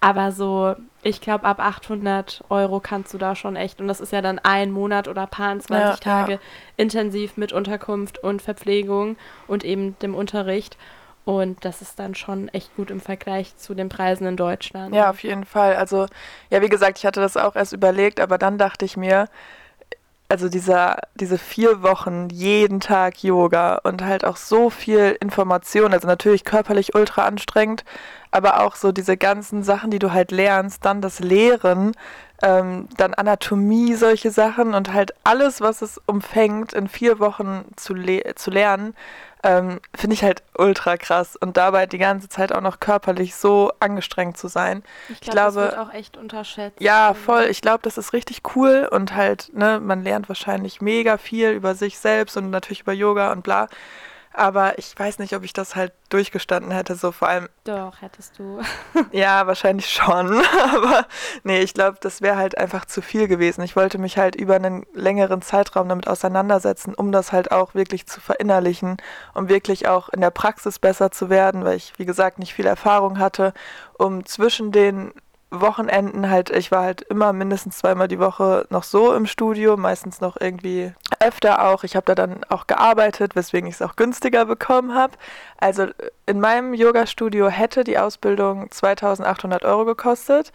Aber 0.00 0.32
so, 0.32 0.76
ich 1.02 1.20
glaube, 1.20 1.44
ab 1.44 1.60
800 1.60 2.44
Euro 2.50 2.80
kannst 2.80 3.14
du 3.14 3.18
da 3.18 3.34
schon 3.34 3.56
echt, 3.56 3.80
und 3.80 3.88
das 3.88 4.00
ist 4.00 4.12
ja 4.12 4.20
dann 4.20 4.38
ein 4.38 4.70
Monat 4.70 5.08
oder 5.08 5.26
paar 5.26 5.58
20 5.58 5.70
ja, 5.70 5.96
Tage 5.96 6.32
ja. 6.32 6.38
intensiv 6.76 7.36
mit 7.36 7.52
Unterkunft 7.52 8.18
und 8.18 8.42
Verpflegung 8.42 9.16
und 9.46 9.64
eben 9.64 9.98
dem 10.00 10.14
Unterricht. 10.14 10.76
Und 11.24 11.64
das 11.64 11.82
ist 11.82 11.98
dann 11.98 12.14
schon 12.14 12.48
echt 12.48 12.74
gut 12.76 12.90
im 12.90 13.00
Vergleich 13.00 13.56
zu 13.56 13.74
den 13.74 13.88
Preisen 13.88 14.26
in 14.26 14.36
Deutschland. 14.36 14.94
Ja, 14.94 15.10
auf 15.10 15.22
jeden 15.22 15.44
Fall. 15.44 15.76
Also, 15.76 16.06
ja, 16.50 16.60
wie 16.62 16.68
gesagt, 16.68 16.98
ich 16.98 17.06
hatte 17.06 17.20
das 17.20 17.36
auch 17.36 17.56
erst 17.56 17.72
überlegt, 17.72 18.20
aber 18.20 18.38
dann 18.38 18.58
dachte 18.58 18.84
ich 18.84 18.96
mir, 18.96 19.28
also 20.30 20.48
dieser, 20.48 20.98
diese 21.16 21.38
vier 21.38 21.82
Wochen 21.82 22.28
jeden 22.30 22.78
Tag 22.78 23.22
Yoga 23.24 23.80
und 23.82 24.02
halt 24.04 24.24
auch 24.24 24.36
so 24.36 24.70
viel 24.70 25.16
Information, 25.20 25.92
also 25.92 26.06
natürlich 26.06 26.44
körperlich 26.44 26.94
ultra 26.94 27.24
anstrengend, 27.24 27.84
aber 28.30 28.60
auch 28.60 28.76
so 28.76 28.92
diese 28.92 29.16
ganzen 29.16 29.64
Sachen, 29.64 29.90
die 29.90 29.98
du 29.98 30.12
halt 30.12 30.30
lernst, 30.30 30.84
dann 30.84 31.00
das 31.00 31.18
Lehren, 31.18 31.92
ähm, 32.42 32.88
dann 32.96 33.12
Anatomie, 33.14 33.94
solche 33.94 34.30
Sachen 34.30 34.72
und 34.72 34.92
halt 34.92 35.14
alles, 35.24 35.60
was 35.60 35.82
es 35.82 36.00
umfängt, 36.06 36.74
in 36.74 36.86
vier 36.86 37.18
Wochen 37.18 37.64
zu, 37.74 37.92
le 37.94 38.34
zu 38.36 38.50
lernen, 38.52 38.94
ähm, 39.42 39.80
finde 39.94 40.14
ich 40.14 40.22
halt 40.22 40.42
ultra 40.56 40.96
krass. 40.96 41.36
Und 41.36 41.56
dabei 41.56 41.86
die 41.86 41.98
ganze 41.98 42.28
Zeit 42.28 42.52
auch 42.52 42.60
noch 42.60 42.80
körperlich 42.80 43.34
so 43.34 43.72
angestrengt 43.80 44.36
zu 44.36 44.48
sein. 44.48 44.82
Ich, 45.08 45.20
glaub, 45.20 45.22
ich 45.22 45.30
glaube, 45.30 45.60
das 45.60 45.70
wird 45.70 45.78
auch 45.78 45.94
echt 45.94 46.16
unterschätzt. 46.16 46.80
Ja, 46.80 47.14
voll. 47.14 47.44
Ich 47.44 47.60
glaube, 47.62 47.80
das 47.82 47.98
ist 47.98 48.12
richtig 48.12 48.42
cool 48.54 48.88
und 48.90 49.14
halt, 49.14 49.50
ne, 49.54 49.80
man 49.80 50.02
lernt 50.02 50.28
wahrscheinlich 50.28 50.80
mega 50.80 51.16
viel 51.16 51.50
über 51.50 51.74
sich 51.74 51.98
selbst 51.98 52.36
und 52.36 52.50
natürlich 52.50 52.80
über 52.80 52.92
Yoga 52.92 53.32
und 53.32 53.42
bla. 53.42 53.68
Aber 54.32 54.78
ich 54.78 54.96
weiß 54.96 55.18
nicht, 55.18 55.34
ob 55.34 55.42
ich 55.42 55.52
das 55.52 55.74
halt 55.74 55.92
durchgestanden 56.08 56.70
hätte, 56.70 56.94
so 56.94 57.10
vor 57.10 57.28
allem. 57.28 57.48
Doch, 57.64 58.00
hättest 58.00 58.38
du. 58.38 58.60
ja, 59.12 59.46
wahrscheinlich 59.48 59.90
schon. 59.90 60.42
Aber 60.74 61.06
nee, 61.42 61.60
ich 61.60 61.74
glaube, 61.74 61.98
das 62.00 62.22
wäre 62.22 62.36
halt 62.36 62.56
einfach 62.56 62.84
zu 62.84 63.02
viel 63.02 63.26
gewesen. 63.26 63.62
Ich 63.62 63.74
wollte 63.74 63.98
mich 63.98 64.18
halt 64.18 64.36
über 64.36 64.54
einen 64.54 64.86
längeren 64.94 65.42
Zeitraum 65.42 65.88
damit 65.88 66.06
auseinandersetzen, 66.06 66.94
um 66.94 67.10
das 67.10 67.32
halt 67.32 67.50
auch 67.50 67.74
wirklich 67.74 68.06
zu 68.06 68.20
verinnerlichen, 68.20 68.98
um 69.34 69.48
wirklich 69.48 69.88
auch 69.88 70.08
in 70.10 70.20
der 70.20 70.30
Praxis 70.30 70.78
besser 70.78 71.10
zu 71.10 71.28
werden, 71.28 71.64
weil 71.64 71.76
ich, 71.76 71.98
wie 71.98 72.06
gesagt, 72.06 72.38
nicht 72.38 72.54
viel 72.54 72.66
Erfahrung 72.66 73.18
hatte, 73.18 73.52
um 73.98 74.24
zwischen 74.24 74.70
den 74.70 75.12
Wochenenden 75.50 76.30
halt, 76.30 76.50
ich 76.50 76.70
war 76.70 76.84
halt 76.84 77.02
immer 77.02 77.32
mindestens 77.32 77.78
zweimal 77.78 78.06
die 78.06 78.20
Woche 78.20 78.66
noch 78.70 78.84
so 78.84 79.14
im 79.14 79.26
Studio, 79.26 79.76
meistens 79.76 80.20
noch 80.20 80.36
irgendwie 80.40 80.92
öfter 81.18 81.66
auch. 81.66 81.82
Ich 81.82 81.96
habe 81.96 82.06
da 82.06 82.14
dann 82.14 82.44
auch 82.48 82.68
gearbeitet, 82.68 83.34
weswegen 83.34 83.68
ich 83.68 83.74
es 83.74 83.82
auch 83.82 83.96
günstiger 83.96 84.44
bekommen 84.46 84.94
habe. 84.94 85.14
Also 85.58 85.88
in 86.26 86.40
meinem 86.40 86.72
Yoga-Studio 86.72 87.48
hätte 87.48 87.82
die 87.82 87.98
Ausbildung 87.98 88.70
2800 88.70 89.64
Euro 89.64 89.84
gekostet. 89.84 90.52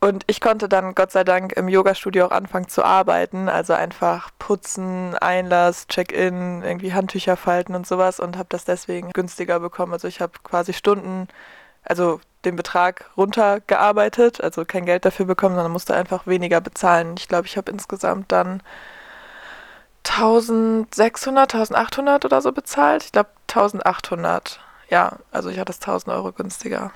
Und 0.00 0.22
ich 0.28 0.40
konnte 0.40 0.68
dann 0.68 0.94
Gott 0.94 1.10
sei 1.10 1.24
Dank 1.24 1.52
im 1.54 1.66
Yoga-Studio 1.66 2.26
auch 2.26 2.30
anfangen 2.30 2.68
zu 2.68 2.84
arbeiten. 2.84 3.48
Also 3.48 3.72
einfach 3.72 4.30
putzen, 4.38 5.16
Einlass, 5.16 5.88
Check-in, 5.88 6.62
irgendwie 6.62 6.92
Handtücher 6.94 7.36
falten 7.36 7.74
und 7.74 7.88
sowas 7.88 8.20
und 8.20 8.36
habe 8.36 8.48
das 8.50 8.64
deswegen 8.64 9.10
günstiger 9.10 9.58
bekommen. 9.58 9.92
Also 9.92 10.06
ich 10.06 10.20
habe 10.20 10.34
quasi 10.44 10.72
Stunden 10.72 11.26
also 11.88 12.20
den 12.48 12.56
Betrag 12.56 13.10
runtergearbeitet, 13.16 14.42
also 14.42 14.64
kein 14.64 14.86
Geld 14.86 15.04
dafür 15.04 15.26
bekommen, 15.26 15.54
sondern 15.54 15.72
musste 15.72 15.94
einfach 15.94 16.26
weniger 16.26 16.60
bezahlen. 16.60 17.14
Ich 17.18 17.28
glaube, 17.28 17.46
ich 17.46 17.56
habe 17.56 17.70
insgesamt 17.70 18.32
dann 18.32 18.62
1600, 20.08 21.54
1800 21.54 22.24
oder 22.24 22.40
so 22.40 22.52
bezahlt. 22.52 23.04
Ich 23.04 23.12
glaube 23.12 23.30
1800. 23.48 24.60
Ja, 24.90 25.18
also 25.30 25.50
ich 25.50 25.58
hatte 25.58 25.72
es 25.72 25.80
1000 25.80 26.14
Euro 26.14 26.32
günstiger. 26.32 26.92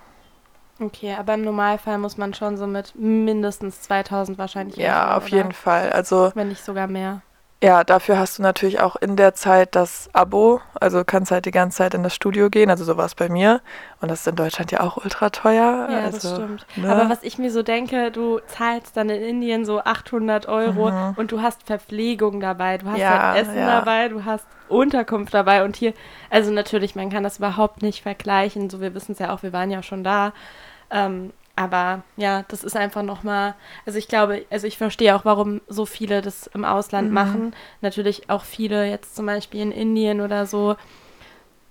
Okay, 0.81 1.15
aber 1.15 1.35
im 1.35 1.43
Normalfall 1.43 1.99
muss 1.99 2.17
man 2.17 2.35
schon 2.35 2.57
so 2.57 2.67
mit 2.67 2.95
mindestens 2.95 3.83
2000 3.83 4.39
wahrscheinlich. 4.39 4.77
Ja, 4.77 5.17
auf 5.17 5.27
oder? 5.27 5.37
jeden 5.37 5.53
Fall. 5.53 5.93
Also 5.93 6.33
wenn 6.35 6.49
nicht 6.49 6.65
sogar 6.65 6.87
mehr. 6.87 7.23
Ja, 7.63 7.85
dafür 7.85 8.19
hast 8.19 8.39
du 8.39 8.43
natürlich 8.43 8.81
auch 8.81 8.97
in 8.97 9.15
der 9.15 9.35
Zeit 9.35 9.77
das 9.77 10.11
Abo, 10.13 10.61
also 10.81 11.05
kannst 11.05 11.31
halt 11.31 11.47
die 11.47 11.53
ganze 11.53 11.79
Zeit 11.79 11.95
in 11.95 12.03
das 12.03 12.13
Studio 12.13 12.51
gehen, 12.51 12.71
also 12.71 12.83
so 12.83 12.97
war 12.97 13.07
es 13.07 13.15
bei 13.15 13.29
mir. 13.29 13.61
Und 14.01 14.11
das 14.11 14.23
ist 14.23 14.27
in 14.27 14.35
Deutschland 14.35 14.73
ja 14.73 14.81
auch 14.81 14.97
ultra 14.97 15.31
teuer. 15.31 15.87
Ja, 15.89 16.01
also, 16.01 16.29
das 16.29 16.37
stimmt. 16.39 16.67
Ne? 16.75 16.93
Aber 16.93 17.09
was 17.09 17.23
ich 17.23 17.39
mir 17.39 17.53
so 17.53 17.63
denke, 17.63 18.11
du 18.11 18.41
zahlst 18.49 18.97
dann 18.97 19.11
in 19.11 19.23
Indien 19.23 19.65
so 19.65 19.79
800 19.79 20.49
Euro 20.49 20.91
mhm. 20.91 21.15
und 21.15 21.31
du 21.31 21.41
hast 21.41 21.63
Verpflegung 21.63 22.41
dabei, 22.41 22.79
du 22.79 22.87
hast 22.87 22.99
ja, 22.99 23.33
halt 23.33 23.43
Essen 23.43 23.57
ja. 23.57 23.79
dabei, 23.79 24.09
du 24.09 24.25
hast 24.25 24.47
Unterkunft 24.69 25.33
dabei 25.33 25.63
und 25.63 25.77
hier, 25.77 25.95
also 26.31 26.51
natürlich, 26.51 26.97
man 26.97 27.11
kann 27.11 27.23
das 27.23 27.39
überhaupt 27.39 27.81
nicht 27.81 28.03
vergleichen, 28.03 28.71
so 28.71 28.81
wir 28.81 28.93
wissen 28.93 29.13
es 29.13 29.21
ja 29.21 29.33
auch, 29.33 29.45
wir 29.45 29.53
waren 29.53 29.71
ja 29.71 29.85
schon 29.85 30.03
da. 30.03 30.33
Ähm, 30.91 31.33
aber 31.55 32.03
ja, 32.17 32.45
das 32.49 32.65
ist 32.65 32.77
einfach 32.77 33.03
nochmal, 33.03 33.55
also 33.85 33.99
ich 33.99 34.09
glaube, 34.09 34.47
also 34.51 34.67
ich 34.67 34.79
verstehe 34.79 35.15
auch, 35.15 35.25
warum 35.25 35.61
so 35.69 35.85
viele 35.85 36.23
das 36.23 36.47
im 36.49 36.65
Ausland 36.65 37.09
mhm. 37.09 37.15
machen. 37.15 37.57
Natürlich 37.81 38.31
auch 38.31 38.45
viele 38.45 38.89
jetzt 38.89 39.15
zum 39.15 39.27
Beispiel 39.27 39.61
in 39.61 39.73
Indien 39.73 40.21
oder 40.21 40.47
so, 40.47 40.77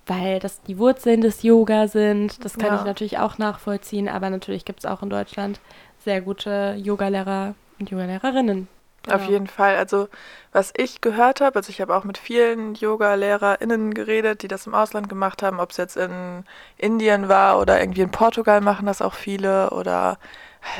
weil 0.06 0.40
das 0.40 0.62
die 0.62 0.78
Wurzeln 0.78 1.22
des 1.22 1.42
Yoga 1.44 1.88
sind. 1.88 2.44
Das 2.46 2.58
kann 2.58 2.74
ja. 2.74 2.80
ich 2.80 2.86
natürlich 2.86 3.18
auch 3.18 3.38
nachvollziehen, 3.38 4.08
aber 4.08 4.30
natürlich 4.30 4.66
gibt 4.66 4.80
es 4.80 4.86
auch 4.86 5.02
in 5.02 5.10
Deutschland 5.10 5.60
sehr 6.00 6.22
gute 6.22 6.76
Yogalehrer 6.78 7.56
und 7.80 7.90
Yogalehrerinnen. 7.90 8.68
Genau. 9.04 9.16
Auf 9.16 9.28
jeden 9.28 9.48
Fall. 9.48 9.78
Also 9.78 10.10
was 10.52 10.72
ich 10.78 11.02
gehört 11.02 11.42
habe, 11.42 11.56
also 11.58 11.70
ich 11.70 11.82
habe 11.82 11.96
auch 11.96 12.04
mit 12.04 12.18
vielen 12.20 12.76
Yoga-LehrerInnen 12.76 13.94
geredet, 13.94 14.44
die 14.44 14.48
das 14.48 14.68
im 14.68 14.76
Ausland 14.76 15.10
gemacht 15.10 15.42
haben, 15.42 15.60
ob 15.60 15.72
es 15.72 15.78
jetzt 15.78 15.98
in 15.98 16.44
Indien 16.78 17.28
war 17.28 17.60
oder 17.60 17.80
irgendwie 17.80 18.02
in 18.02 18.12
Portugal 18.12 18.62
machen 18.62 18.86
das 18.86 19.02
auch 19.02 19.14
viele 19.16 19.72
oder 19.72 20.20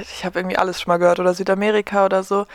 ich 0.02 0.24
habe 0.26 0.40
irgendwie 0.40 0.58
alles 0.58 0.80
schon 0.80 0.92
mal 0.92 0.98
gehört 0.98 1.20
oder 1.20 1.34
Südamerika 1.34 2.06
oder 2.06 2.22
so. 2.24 2.46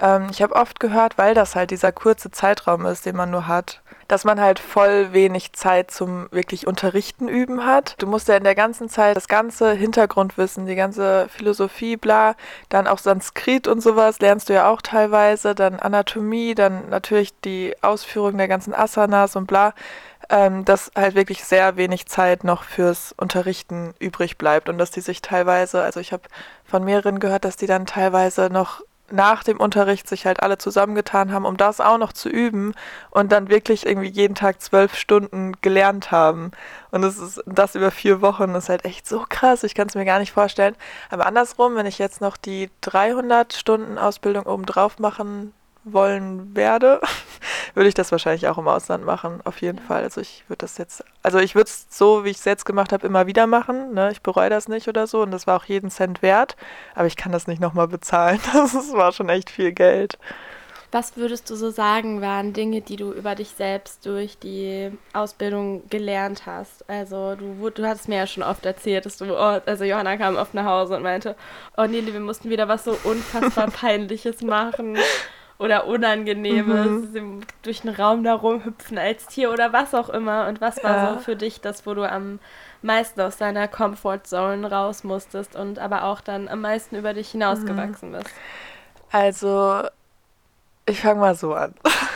Ähm, 0.00 0.28
ich 0.30 0.42
habe 0.42 0.56
oft 0.56 0.80
gehört, 0.80 1.18
weil 1.18 1.34
das 1.34 1.54
halt 1.54 1.70
dieser 1.70 1.92
kurze 1.92 2.30
Zeitraum 2.30 2.86
ist, 2.86 3.06
den 3.06 3.16
man 3.16 3.30
nur 3.30 3.46
hat, 3.46 3.82
dass 4.08 4.24
man 4.24 4.40
halt 4.40 4.58
voll 4.58 5.12
wenig 5.12 5.52
Zeit 5.52 5.90
zum 5.90 6.28
wirklich 6.32 6.66
Unterrichten 6.66 7.28
üben 7.28 7.64
hat. 7.64 7.94
Du 7.98 8.06
musst 8.06 8.28
ja 8.28 8.36
in 8.36 8.44
der 8.44 8.54
ganzen 8.54 8.88
Zeit 8.88 9.16
das 9.16 9.28
ganze 9.28 9.72
Hintergrundwissen, 9.72 10.66
die 10.66 10.74
ganze 10.74 11.28
Philosophie, 11.28 11.96
bla, 11.96 12.34
dann 12.70 12.86
auch 12.86 12.98
Sanskrit 12.98 13.68
und 13.68 13.80
sowas 13.82 14.18
lernst 14.20 14.48
du 14.48 14.54
ja 14.54 14.68
auch 14.70 14.82
teilweise, 14.82 15.54
dann 15.54 15.78
Anatomie, 15.78 16.54
dann 16.54 16.88
natürlich 16.88 17.38
die 17.40 17.74
Ausführung 17.82 18.38
der 18.38 18.48
ganzen 18.48 18.74
Asanas 18.74 19.36
und 19.36 19.46
bla 19.46 19.74
ähm, 20.30 20.64
dass 20.64 20.92
halt 20.96 21.16
wirklich 21.16 21.44
sehr 21.44 21.76
wenig 21.76 22.06
Zeit 22.06 22.44
noch 22.44 22.62
fürs 22.62 23.12
Unterrichten 23.16 23.94
übrig 23.98 24.38
bleibt 24.38 24.68
und 24.68 24.78
dass 24.78 24.92
die 24.92 25.00
sich 25.00 25.22
teilweise, 25.22 25.82
also 25.82 25.98
ich 25.98 26.12
habe 26.12 26.22
von 26.64 26.84
mehreren 26.84 27.18
gehört, 27.18 27.44
dass 27.44 27.56
die 27.56 27.66
dann 27.66 27.84
teilweise 27.84 28.48
noch 28.48 28.82
nach 29.12 29.44
dem 29.44 29.58
Unterricht 29.58 30.08
sich 30.08 30.26
halt 30.26 30.42
alle 30.42 30.58
zusammengetan 30.58 31.32
haben, 31.32 31.44
um 31.44 31.56
das 31.56 31.80
auch 31.80 31.98
noch 31.98 32.12
zu 32.12 32.28
üben 32.28 32.74
und 33.10 33.32
dann 33.32 33.48
wirklich 33.48 33.86
irgendwie 33.86 34.08
jeden 34.08 34.34
Tag 34.34 34.60
zwölf 34.60 34.96
Stunden 34.96 35.52
gelernt 35.62 36.10
haben. 36.10 36.52
Und 36.90 37.02
das 37.02 37.18
ist 37.18 37.42
das 37.46 37.74
über 37.74 37.90
vier 37.90 38.20
Wochen, 38.20 38.52
das 38.52 38.64
ist 38.64 38.68
halt 38.68 38.84
echt 38.84 39.06
so 39.06 39.24
krass. 39.28 39.64
Ich 39.64 39.74
kann 39.74 39.88
es 39.88 39.94
mir 39.94 40.04
gar 40.04 40.18
nicht 40.18 40.32
vorstellen. 40.32 40.76
Aber 41.10 41.26
andersrum, 41.26 41.76
wenn 41.76 41.86
ich 41.86 41.98
jetzt 41.98 42.20
noch 42.20 42.36
die 42.36 42.70
300 42.80 43.52
Stunden 43.52 43.98
Ausbildung 43.98 44.46
obendrauf 44.46 44.98
machen 44.98 45.52
wollen 45.84 46.54
werde, 46.54 47.00
würde 47.74 47.88
ich 47.88 47.94
das 47.94 48.12
wahrscheinlich 48.12 48.48
auch 48.48 48.58
im 48.58 48.68
Ausland 48.68 49.04
machen, 49.04 49.40
auf 49.44 49.60
jeden 49.60 49.78
Fall. 49.78 50.02
Also 50.02 50.20
ich 50.20 50.44
würde 50.48 50.58
das 50.58 50.78
jetzt, 50.78 51.04
also 51.22 51.38
ich 51.38 51.54
würde 51.54 51.68
es 51.68 51.86
so, 51.90 52.24
wie 52.24 52.30
ich 52.30 52.38
es 52.38 52.44
jetzt 52.44 52.64
gemacht 52.64 52.92
habe, 52.92 53.06
immer 53.06 53.26
wieder 53.26 53.46
machen. 53.46 53.94
Ne? 53.94 54.10
Ich 54.12 54.22
bereue 54.22 54.50
das 54.50 54.68
nicht 54.68 54.88
oder 54.88 55.06
so 55.06 55.22
und 55.22 55.30
das 55.30 55.46
war 55.46 55.56
auch 55.56 55.64
jeden 55.64 55.90
Cent 55.90 56.22
wert, 56.22 56.56
aber 56.94 57.06
ich 57.06 57.16
kann 57.16 57.32
das 57.32 57.46
nicht 57.46 57.60
nochmal 57.60 57.88
bezahlen. 57.88 58.40
Das 58.52 58.92
war 58.92 59.12
schon 59.12 59.28
echt 59.28 59.50
viel 59.50 59.72
Geld. 59.72 60.18
Was 60.92 61.16
würdest 61.16 61.48
du 61.48 61.54
so 61.54 61.70
sagen, 61.70 62.20
waren 62.20 62.52
Dinge, 62.52 62.80
die 62.80 62.96
du 62.96 63.12
über 63.12 63.36
dich 63.36 63.50
selbst 63.50 64.04
durch 64.06 64.38
die 64.38 64.90
Ausbildung 65.12 65.88
gelernt 65.88 66.46
hast? 66.46 66.88
Also 66.90 67.36
du, 67.36 67.70
du 67.70 67.86
hast 67.86 68.08
mir 68.08 68.16
ja 68.16 68.26
schon 68.26 68.42
oft 68.42 68.66
erzählt, 68.66 69.06
dass 69.06 69.16
du, 69.16 69.32
oh, 69.32 69.60
also 69.64 69.84
Johanna 69.84 70.16
kam 70.16 70.36
oft 70.36 70.52
nach 70.52 70.64
Hause 70.64 70.96
und 70.96 71.02
meinte, 71.02 71.36
oh 71.76 71.84
nee, 71.84 72.02
wir 72.04 72.20
mussten 72.20 72.50
wieder 72.50 72.66
was 72.66 72.84
so 72.84 72.96
unfassbar 73.04 73.70
Peinliches 73.70 74.42
machen 74.42 74.98
oder 75.60 75.86
Unangenehmes, 75.86 77.12
mhm. 77.12 77.42
durch 77.62 77.82
den 77.82 77.90
Raum 77.90 78.24
da 78.24 78.32
rumhüpfen 78.32 78.96
als 78.96 79.26
Tier 79.26 79.52
oder 79.52 79.74
was 79.74 79.94
auch 79.94 80.08
immer. 80.08 80.48
Und 80.48 80.62
was 80.62 80.82
war 80.82 80.96
ja. 80.96 81.12
so 81.12 81.20
für 81.20 81.36
dich 81.36 81.60
das, 81.60 81.86
wo 81.86 81.92
du 81.92 82.10
am 82.10 82.38
meisten 82.80 83.20
aus 83.20 83.36
deiner 83.36 83.68
Comfortzone 83.68 84.70
raus 84.70 85.04
musstest 85.04 85.54
und 85.56 85.78
aber 85.78 86.04
auch 86.04 86.22
dann 86.22 86.48
am 86.48 86.62
meisten 86.62 86.96
über 86.96 87.12
dich 87.12 87.32
hinausgewachsen 87.32 88.12
mhm. 88.12 88.16
bist? 88.16 88.30
Also, 89.12 89.82
ich 90.86 91.02
fange 91.02 91.20
mal 91.20 91.34
so 91.34 91.52
an. 91.52 91.74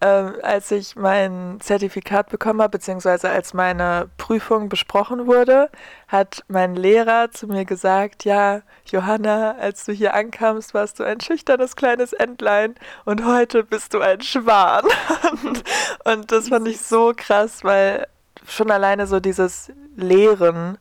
ähm, 0.00 0.36
als 0.42 0.70
ich 0.70 0.96
mein 0.96 1.58
Zertifikat 1.60 2.30
bekommen 2.30 2.62
habe, 2.62 2.78
beziehungsweise 2.78 3.28
als 3.28 3.52
meine 3.52 4.08
Prüfung 4.16 4.68
besprochen 4.68 5.26
wurde, 5.26 5.68
hat 6.08 6.42
mein 6.48 6.74
Lehrer 6.74 7.30
zu 7.30 7.46
mir 7.46 7.64
gesagt, 7.66 8.24
ja, 8.24 8.62
Johanna, 8.86 9.56
als 9.58 9.84
du 9.84 9.92
hier 9.92 10.14
ankamst, 10.14 10.72
warst 10.72 11.00
du 11.00 11.04
ein 11.04 11.20
schüchternes 11.20 11.76
kleines 11.76 12.12
Entlein 12.14 12.74
und 13.04 13.26
heute 13.26 13.62
bist 13.62 13.92
du 13.92 14.00
ein 14.00 14.22
Schwan. 14.22 14.84
und, 15.44 15.64
und 16.04 16.32
das 16.32 16.48
fand 16.48 16.66
ich 16.66 16.80
so 16.80 17.12
krass, 17.14 17.62
weil 17.62 18.06
schon 18.46 18.70
alleine 18.70 19.06
so 19.06 19.20
dieses 19.20 19.70
Lehren 19.96 20.78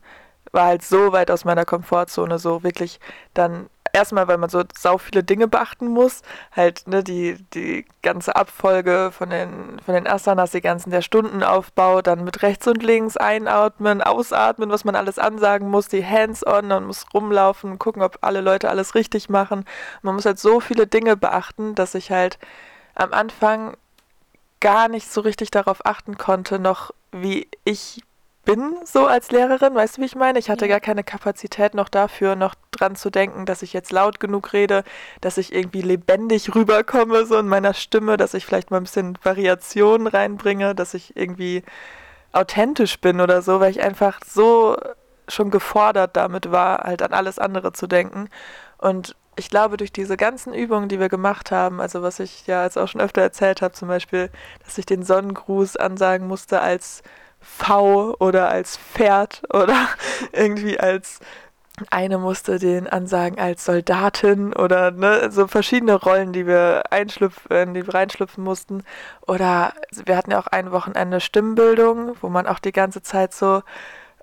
war 0.51 0.65
halt 0.65 0.83
so 0.83 1.11
weit 1.11 1.29
aus 1.29 1.45
meiner 1.45 1.65
Komfortzone, 1.65 2.39
so 2.39 2.63
wirklich 2.63 2.99
dann 3.33 3.69
erstmal, 3.93 4.27
weil 4.27 4.37
man 4.37 4.49
so 4.49 4.63
sau 4.77 4.97
viele 4.97 5.23
Dinge 5.23 5.47
beachten 5.47 5.87
muss. 5.87 6.21
Halt, 6.55 6.87
ne, 6.87 7.03
die, 7.03 7.37
die 7.53 7.85
ganze 8.01 8.35
Abfolge 8.35 9.11
von 9.11 9.29
den, 9.29 9.79
von 9.85 9.93
den 9.93 10.07
Asanas, 10.07 10.51
die 10.51 10.61
ganzen 10.61 10.89
der 10.91 11.01
Stundenaufbau, 11.01 12.01
dann 12.01 12.23
mit 12.23 12.41
rechts 12.41 12.67
und 12.67 12.83
links 12.83 13.17
einatmen, 13.17 14.01
ausatmen, 14.01 14.69
was 14.69 14.85
man 14.85 14.95
alles 14.95 15.19
ansagen 15.19 15.69
muss, 15.69 15.87
die 15.87 16.05
Hands-on, 16.05 16.67
man 16.67 16.85
muss 16.85 17.05
rumlaufen, 17.13 17.79
gucken, 17.79 18.01
ob 18.01 18.19
alle 18.21 18.41
Leute 18.41 18.69
alles 18.69 18.95
richtig 18.95 19.29
machen. 19.29 19.65
Man 20.01 20.15
muss 20.15 20.25
halt 20.25 20.39
so 20.39 20.59
viele 20.59 20.87
Dinge 20.87 21.17
beachten, 21.17 21.75
dass 21.75 21.95
ich 21.95 22.11
halt 22.11 22.39
am 22.95 23.13
Anfang 23.13 23.77
gar 24.59 24.89
nicht 24.89 25.11
so 25.11 25.21
richtig 25.21 25.51
darauf 25.51 25.85
achten 25.85 26.17
konnte, 26.17 26.59
noch 26.59 26.91
wie 27.11 27.47
ich 27.63 28.01
bin 28.45 28.75
so 28.83 29.05
als 29.05 29.31
Lehrerin, 29.31 29.75
weißt 29.75 29.97
du, 29.97 30.01
wie 30.01 30.05
ich 30.05 30.15
meine? 30.15 30.39
Ich 30.39 30.49
hatte 30.49 30.67
gar 30.67 30.79
keine 30.79 31.03
Kapazität 31.03 31.75
noch 31.75 31.87
dafür, 31.87 32.35
noch 32.35 32.55
dran 32.79 32.95
zu 32.95 33.09
denken, 33.09 33.45
dass 33.45 33.61
ich 33.61 33.73
jetzt 33.73 33.91
laut 33.91 34.19
genug 34.19 34.53
rede, 34.53 34.83
dass 35.21 35.37
ich 35.37 35.53
irgendwie 35.53 35.81
lebendig 35.81 36.53
rüberkomme, 36.55 37.25
so 37.25 37.37
in 37.37 37.47
meiner 37.47 37.73
Stimme, 37.73 38.17
dass 38.17 38.33
ich 38.33 38.45
vielleicht 38.45 38.71
mal 38.71 38.77
ein 38.77 38.83
bisschen 38.83 39.17
Variation 39.23 40.07
reinbringe, 40.07 40.75
dass 40.75 40.93
ich 40.93 41.15
irgendwie 41.15 41.63
authentisch 42.31 42.99
bin 42.99 43.21
oder 43.21 43.41
so, 43.41 43.59
weil 43.59 43.71
ich 43.71 43.81
einfach 43.81 44.19
so 44.25 44.77
schon 45.27 45.51
gefordert 45.51 46.15
damit 46.15 46.51
war, 46.51 46.79
halt 46.79 47.01
an 47.01 47.13
alles 47.13 47.39
andere 47.39 47.73
zu 47.73 47.87
denken. 47.87 48.29
Und 48.77 49.15
ich 49.35 49.49
glaube, 49.49 49.77
durch 49.77 49.91
diese 49.91 50.17
ganzen 50.17 50.53
Übungen, 50.53 50.89
die 50.89 50.99
wir 50.99 51.09
gemacht 51.09 51.51
haben, 51.51 51.79
also 51.79 52.01
was 52.01 52.19
ich 52.19 52.45
ja 52.47 52.63
jetzt 52.63 52.77
auch 52.77 52.87
schon 52.87 53.01
öfter 53.01 53.21
erzählt 53.21 53.61
habe, 53.61 53.73
zum 53.73 53.87
Beispiel, 53.87 54.29
dass 54.65 54.77
ich 54.77 54.85
den 54.85 55.03
Sonnengruß 55.03 55.77
ansagen 55.77 56.27
musste 56.27 56.61
als 56.61 57.03
V 57.39 58.15
oder 58.19 58.49
als 58.49 58.77
Pferd 58.77 59.43
oder 59.53 59.87
irgendwie 60.33 60.79
als 60.79 61.19
eine 61.89 62.17
musste 62.17 62.59
den 62.59 62.87
ansagen 62.87 63.39
als 63.39 63.65
Soldatin 63.65 64.53
oder 64.53 64.91
ne, 64.91 65.31
so 65.31 65.47
verschiedene 65.47 65.95
Rollen, 65.95 66.33
die 66.33 66.45
wir 66.47 66.83
einschlüpfen, 66.91 67.73
die 67.73 67.85
wir 67.85 67.93
reinschlüpfen 67.93 68.43
mussten. 68.43 68.83
Oder 69.27 69.73
wir 70.05 70.17
hatten 70.17 70.31
ja 70.31 70.39
auch 70.39 70.47
ein 70.47 70.71
Wochenende 70.71 71.19
Stimmbildung, 71.19 72.15
wo 72.21 72.29
man 72.29 72.47
auch 72.47 72.59
die 72.59 72.71
ganze 72.71 73.01
Zeit 73.01 73.33
so 73.33 73.61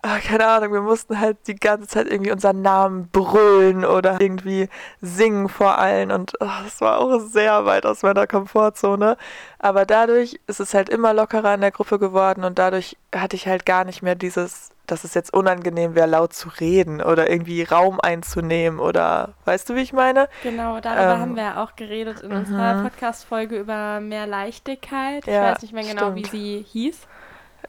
ach, 0.07 0.23
keine 0.23 0.47
Ahnung, 0.47 0.73
wir 0.73 0.81
mussten 0.81 1.19
halt 1.19 1.39
die 1.47 1.57
ganze 1.57 1.89
Zeit 1.89 2.07
irgendwie 2.07 2.31
unseren 2.31 2.63
Namen 2.63 3.09
brüllen 3.09 3.85
oder 3.85 4.21
irgendwie 4.21 4.69
singen 5.01 5.49
vor 5.49 5.79
allen 5.79 6.11
und 6.13 6.35
oh, 6.41 6.49
das 6.65 6.81
war 6.81 6.99
auch 6.99 7.19
sehr 7.21 7.65
weit 7.67 7.85
aus 7.87 8.03
meiner 8.03 8.27
Komfortzone. 8.27 9.17
Aber 9.59 9.85
dadurch 9.85 10.39
ist 10.47 10.61
es 10.61 10.75
halt 10.75 10.89
immer 10.89 11.13
lockerer 11.13 11.55
in 11.55 11.61
der 11.61 11.71
Gruppe 11.71 11.99
geworden 11.99 12.45
und 12.45 12.59
dadurch 12.59 12.97
hatte 13.15 13.37
ich 13.37 13.49
halt 13.49 13.67
gar 13.67 13.85
nicht 13.85 14.03
mehr 14.03 14.15
dieses, 14.15 14.71
dass 14.87 15.05
es 15.05 15.15
jetzt 15.15 15.33
unangenehm 15.35 15.95
wäre, 15.95 16.07
laut 16.07 16.33
zu 16.33 16.49
reden 16.61 17.03
oder 17.03 17.29
irgendwie 17.29 17.63
Raum 17.63 18.01
einzunehmen 18.01 18.79
oder 18.79 19.35
weißt 19.45 19.69
du, 19.69 19.75
wie 19.75 19.81
ich 19.81 19.93
meine? 19.93 20.29
Genau, 20.43 20.81
darüber 20.81 21.15
ähm, 21.15 21.21
haben 21.21 21.37
wir 21.37 21.61
auch 21.61 21.75
geredet 21.75 22.21
in 22.21 22.33
unserer 22.33 22.75
mhm. 22.75 22.83
Podcast-Folge 22.85 23.59
über 23.59 24.01
mehr 24.01 24.27
Leichtigkeit. 24.27 25.27
Ich 25.27 25.33
ja, 25.33 25.53
weiß 25.53 25.63
nicht 25.63 25.75
mehr 25.75 25.85
genau, 25.85 26.13
stimmt. 26.13 26.17
wie 26.17 26.25
sie 26.37 26.65
hieß. 26.69 27.01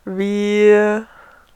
Wie 0.05 1.05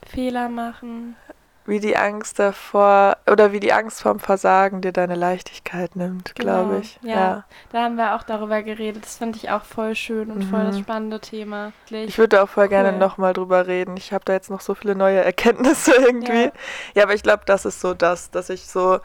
Fehler 0.06 0.48
machen. 0.48 1.16
Wie 1.64 1.78
die 1.78 1.96
Angst 1.96 2.40
davor 2.40 3.18
oder 3.30 3.52
wie 3.52 3.60
die 3.60 3.72
Angst 3.72 4.02
vorm 4.02 4.18
Versagen 4.18 4.80
dir 4.80 4.90
deine 4.90 5.14
Leichtigkeit 5.14 5.94
nimmt, 5.94 6.34
genau, 6.34 6.64
glaube 6.64 6.80
ich. 6.82 6.98
Ja, 7.02 7.14
ja, 7.14 7.44
da 7.70 7.84
haben 7.84 7.94
wir 7.94 8.16
auch 8.16 8.24
darüber 8.24 8.64
geredet. 8.64 9.04
Das 9.04 9.18
finde 9.18 9.38
ich 9.38 9.48
auch 9.50 9.62
voll 9.62 9.94
schön 9.94 10.32
und 10.32 10.38
mhm. 10.38 10.50
voll 10.50 10.64
das 10.64 10.76
mhm. 10.76 10.82
spannende 10.82 11.20
Thema. 11.20 11.72
Ich, 11.86 11.92
ich 11.92 12.18
würde 12.18 12.42
auch 12.42 12.48
voll 12.48 12.64
cool. 12.64 12.70
gerne 12.70 12.92
nochmal 12.92 13.32
drüber 13.32 13.68
reden. 13.68 13.96
Ich 13.96 14.12
habe 14.12 14.24
da 14.24 14.32
jetzt 14.32 14.50
noch 14.50 14.60
so 14.60 14.74
viele 14.74 14.96
neue 14.96 15.20
Erkenntnisse 15.24 15.94
irgendwie. 15.94 16.46
Ja, 16.46 16.52
ja 16.94 17.02
aber 17.04 17.14
ich 17.14 17.22
glaube, 17.22 17.42
das 17.46 17.64
ist 17.64 17.80
so 17.80 17.94
das, 17.94 18.32
dass 18.32 18.50
ich 18.50 18.66
so 18.66 18.98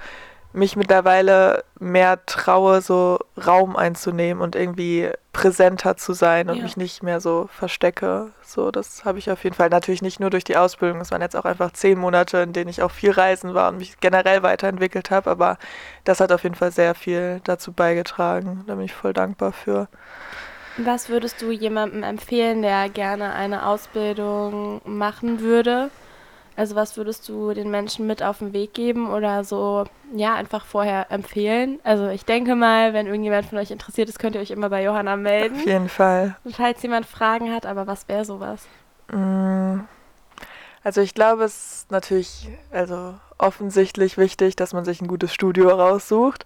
mich 0.58 0.76
mittlerweile 0.76 1.64
mehr 1.80 2.26
traue, 2.26 2.82
so 2.82 3.20
Raum 3.46 3.76
einzunehmen 3.76 4.42
und 4.42 4.56
irgendwie 4.56 5.12
präsenter 5.32 5.98
zu 5.98 6.14
sein 6.14 6.50
und 6.50 6.58
ja. 6.58 6.64
mich 6.64 6.78
nicht 6.78 7.04
mehr 7.04 7.22
so 7.22 7.48
verstecke. 7.54 8.32
So, 8.42 8.72
das 8.72 9.06
habe 9.06 9.20
ich 9.20 9.30
auf 9.30 9.44
jeden 9.44 9.56
Fall. 9.56 9.70
Natürlich 9.70 10.02
nicht 10.02 10.20
nur 10.20 10.32
durch 10.32 10.44
die 10.44 10.58
Ausbildung. 10.58 11.00
Es 11.00 11.12
waren 11.12 11.22
jetzt 11.22 11.36
auch 11.36 11.46
einfach 11.46 11.72
zehn 11.74 12.00
Monate, 12.00 12.40
in 12.40 12.54
denen 12.54 12.70
ich 12.70 12.82
auch 12.82 12.92
viel 12.92 13.12
reisen 13.12 13.54
war 13.54 13.70
und 13.70 13.78
mich 13.78 14.00
generell 14.00 14.42
weiterentwickelt 14.42 15.12
habe. 15.12 15.30
Aber 15.30 15.58
das 16.04 16.20
hat 16.20 16.32
auf 16.32 16.44
jeden 16.44 16.56
Fall 16.56 16.72
sehr 16.72 16.96
viel 16.96 17.40
dazu 17.44 17.72
beigetragen. 17.72 18.64
Da 18.66 18.76
bin 18.76 18.86
ich 18.86 18.94
voll 18.94 19.14
dankbar 19.14 19.52
für. 19.52 19.88
Was 20.78 21.10
würdest 21.10 21.42
du 21.42 21.52
jemandem 21.52 22.02
empfehlen, 22.02 22.64
der 22.64 22.90
gerne 22.90 23.34
eine 23.34 23.68
Ausbildung 23.68 24.82
machen 24.86 25.40
würde? 25.40 25.92
Also 26.58 26.76
was 26.76 26.98
würdest 26.98 27.30
du 27.30 27.54
den 27.54 27.70
Menschen 27.70 28.08
mit 28.08 28.24
auf 28.24 28.40
den 28.40 28.52
Weg 28.52 28.74
geben 28.74 29.12
oder 29.12 29.44
so, 29.44 29.86
ja, 30.16 30.34
einfach 30.34 30.66
vorher 30.66 31.12
empfehlen? 31.12 31.80
Also 31.84 32.08
ich 32.08 32.26
denke 32.26 32.56
mal, 32.56 32.94
wenn 32.94 33.06
irgendjemand 33.06 33.46
von 33.46 33.60
euch 33.60 33.70
interessiert 33.70 34.10
ist, 34.10 34.18
könnt 34.18 34.36
ihr 34.36 34.42
euch 34.42 34.50
immer 34.50 34.70
bei 34.70 34.84
Johanna 34.84 35.18
melden. 35.18 35.56
Auf 35.56 35.66
jeden 35.68 35.88
Fall. 35.88 36.36
Falls 36.52 36.82
jemand 36.82 37.06
Fragen 37.06 37.54
hat, 37.54 37.68
aber 37.68 37.86
was 37.86 38.10
wäre 38.10 38.26
sowas? 38.26 38.66
Mm. 39.12 39.82
Also 40.84 41.02
ich 41.02 41.14
glaube, 41.14 41.44
es 41.44 41.74
ist 41.74 41.92
natürlich 41.92 42.50
also 42.72 43.14
offensichtlich 43.38 44.18
wichtig, 44.18 44.56
dass 44.56 44.74
man 44.74 44.84
sich 44.84 45.00
ein 45.00 45.08
gutes 45.08 45.32
Studio 45.32 45.70
raussucht. 45.70 46.44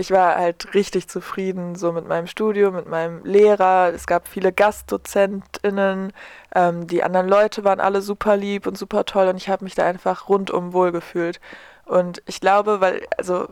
Ich 0.00 0.10
war 0.10 0.36
halt 0.36 0.72
richtig 0.72 1.08
zufrieden 1.08 1.74
so 1.74 1.92
mit 1.92 2.08
meinem 2.08 2.26
Studio, 2.26 2.70
mit 2.70 2.88
meinem 2.88 3.22
Lehrer. 3.22 3.92
Es 3.94 4.06
gab 4.06 4.28
viele 4.28 4.50
GastdozentInnen. 4.50 6.14
Ähm, 6.54 6.86
die 6.86 7.02
anderen 7.02 7.28
Leute 7.28 7.64
waren 7.64 7.80
alle 7.80 8.00
super 8.00 8.34
lieb 8.34 8.66
und 8.66 8.78
super 8.78 9.04
toll 9.04 9.28
und 9.28 9.36
ich 9.36 9.50
habe 9.50 9.62
mich 9.62 9.74
da 9.74 9.84
einfach 9.84 10.30
rundum 10.30 10.72
wohl 10.72 10.90
gefühlt. 10.90 11.38
Und 11.84 12.22
ich 12.24 12.40
glaube, 12.40 12.80
weil, 12.80 13.06
also, 13.18 13.48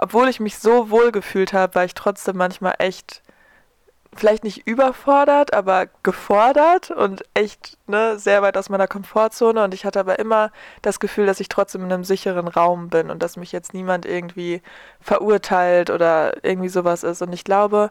obwohl 0.00 0.28
ich 0.28 0.40
mich 0.40 0.58
so 0.58 0.88
wohl 0.88 1.12
gefühlt 1.12 1.52
habe, 1.52 1.74
war 1.74 1.84
ich 1.84 1.92
trotzdem 1.92 2.38
manchmal 2.38 2.74
echt 2.78 3.22
vielleicht 4.14 4.44
nicht 4.44 4.66
überfordert, 4.66 5.54
aber 5.54 5.86
gefordert 6.02 6.90
und 6.90 7.24
echt 7.34 7.78
ne, 7.86 8.18
sehr 8.18 8.42
weit 8.42 8.56
aus 8.56 8.68
meiner 8.68 8.86
Komfortzone. 8.86 9.64
Und 9.64 9.74
ich 9.74 9.84
hatte 9.84 10.00
aber 10.00 10.18
immer 10.18 10.50
das 10.82 11.00
Gefühl, 11.00 11.26
dass 11.26 11.40
ich 11.40 11.48
trotzdem 11.48 11.84
in 11.84 11.92
einem 11.92 12.04
sicheren 12.04 12.48
Raum 12.48 12.88
bin 12.88 13.10
und 13.10 13.22
dass 13.22 13.36
mich 13.36 13.52
jetzt 13.52 13.72
niemand 13.74 14.04
irgendwie 14.04 14.62
verurteilt 15.00 15.90
oder 15.90 16.44
irgendwie 16.44 16.68
sowas 16.68 17.04
ist. 17.04 17.22
Und 17.22 17.32
ich 17.32 17.44
glaube, 17.44 17.90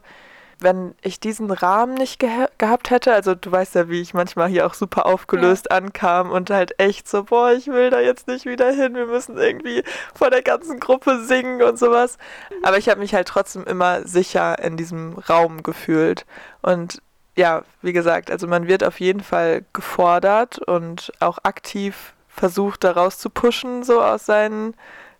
wenn 0.62 0.96
ich 1.02 1.20
diesen 1.20 1.52
Rahmen 1.52 1.96
nicht 1.96 2.20
ge 2.20 2.30
gehabt 2.58 2.90
hätte, 2.90 3.14
also 3.14 3.36
du 3.36 3.52
weißt 3.52 3.76
ja, 3.76 3.90
wie 3.90 4.02
ich 4.02 4.14
manchmal 4.14 4.48
hier 4.48 4.66
auch 4.66 4.74
super 4.74 5.06
aufgelöst 5.06 5.68
ja. 5.70 5.78
ankam 5.78 6.32
und 6.32 6.50
halt 6.50 6.80
echt 6.80 7.08
so, 7.08 7.24
boah, 7.26 7.52
ich 7.52 7.68
will 7.68 7.90
da 7.90 8.00
jetzt 8.00 8.28
nicht 8.28 8.46
wieder 8.46 8.72
hin, 8.72 8.96
wir 8.96 9.08
müssen 9.08 9.38
irgendwie 9.38 9.84
vor 10.14 10.30
der 10.30 10.42
ganzen 10.42 10.80
Gruppe 10.80 11.24
singen 11.24 11.62
und 11.62 11.80
sowas. 11.80 12.18
Aber 12.64 12.78
ich 12.78 12.90
habe 12.90 13.00
mich 13.00 13.14
halt 13.14 13.28
trotzdem 13.28 13.64
immer 13.66 14.08
sicher 14.08 14.60
in 14.60 14.78
diesem 14.78 15.18
Raum 15.18 15.64
gefühlt. 15.64 16.26
Und 16.62 17.02
ja, 17.36 17.64
wie 17.82 17.94
gesagt, 17.94 18.30
also 18.30 18.48
man 18.48 18.68
wird 18.68 18.84
auf 18.84 19.00
jeden 19.00 19.22
Fall 19.22 19.66
gefordert 19.74 20.60
und 20.60 21.12
auch 21.20 21.40
aktiv 21.44 22.14
versucht, 22.28 22.84
daraus 22.84 23.18
zu 23.18 23.30
pushen, 23.30 23.84
so 23.84 24.02
aus 24.02 24.26
seinen 24.26 24.76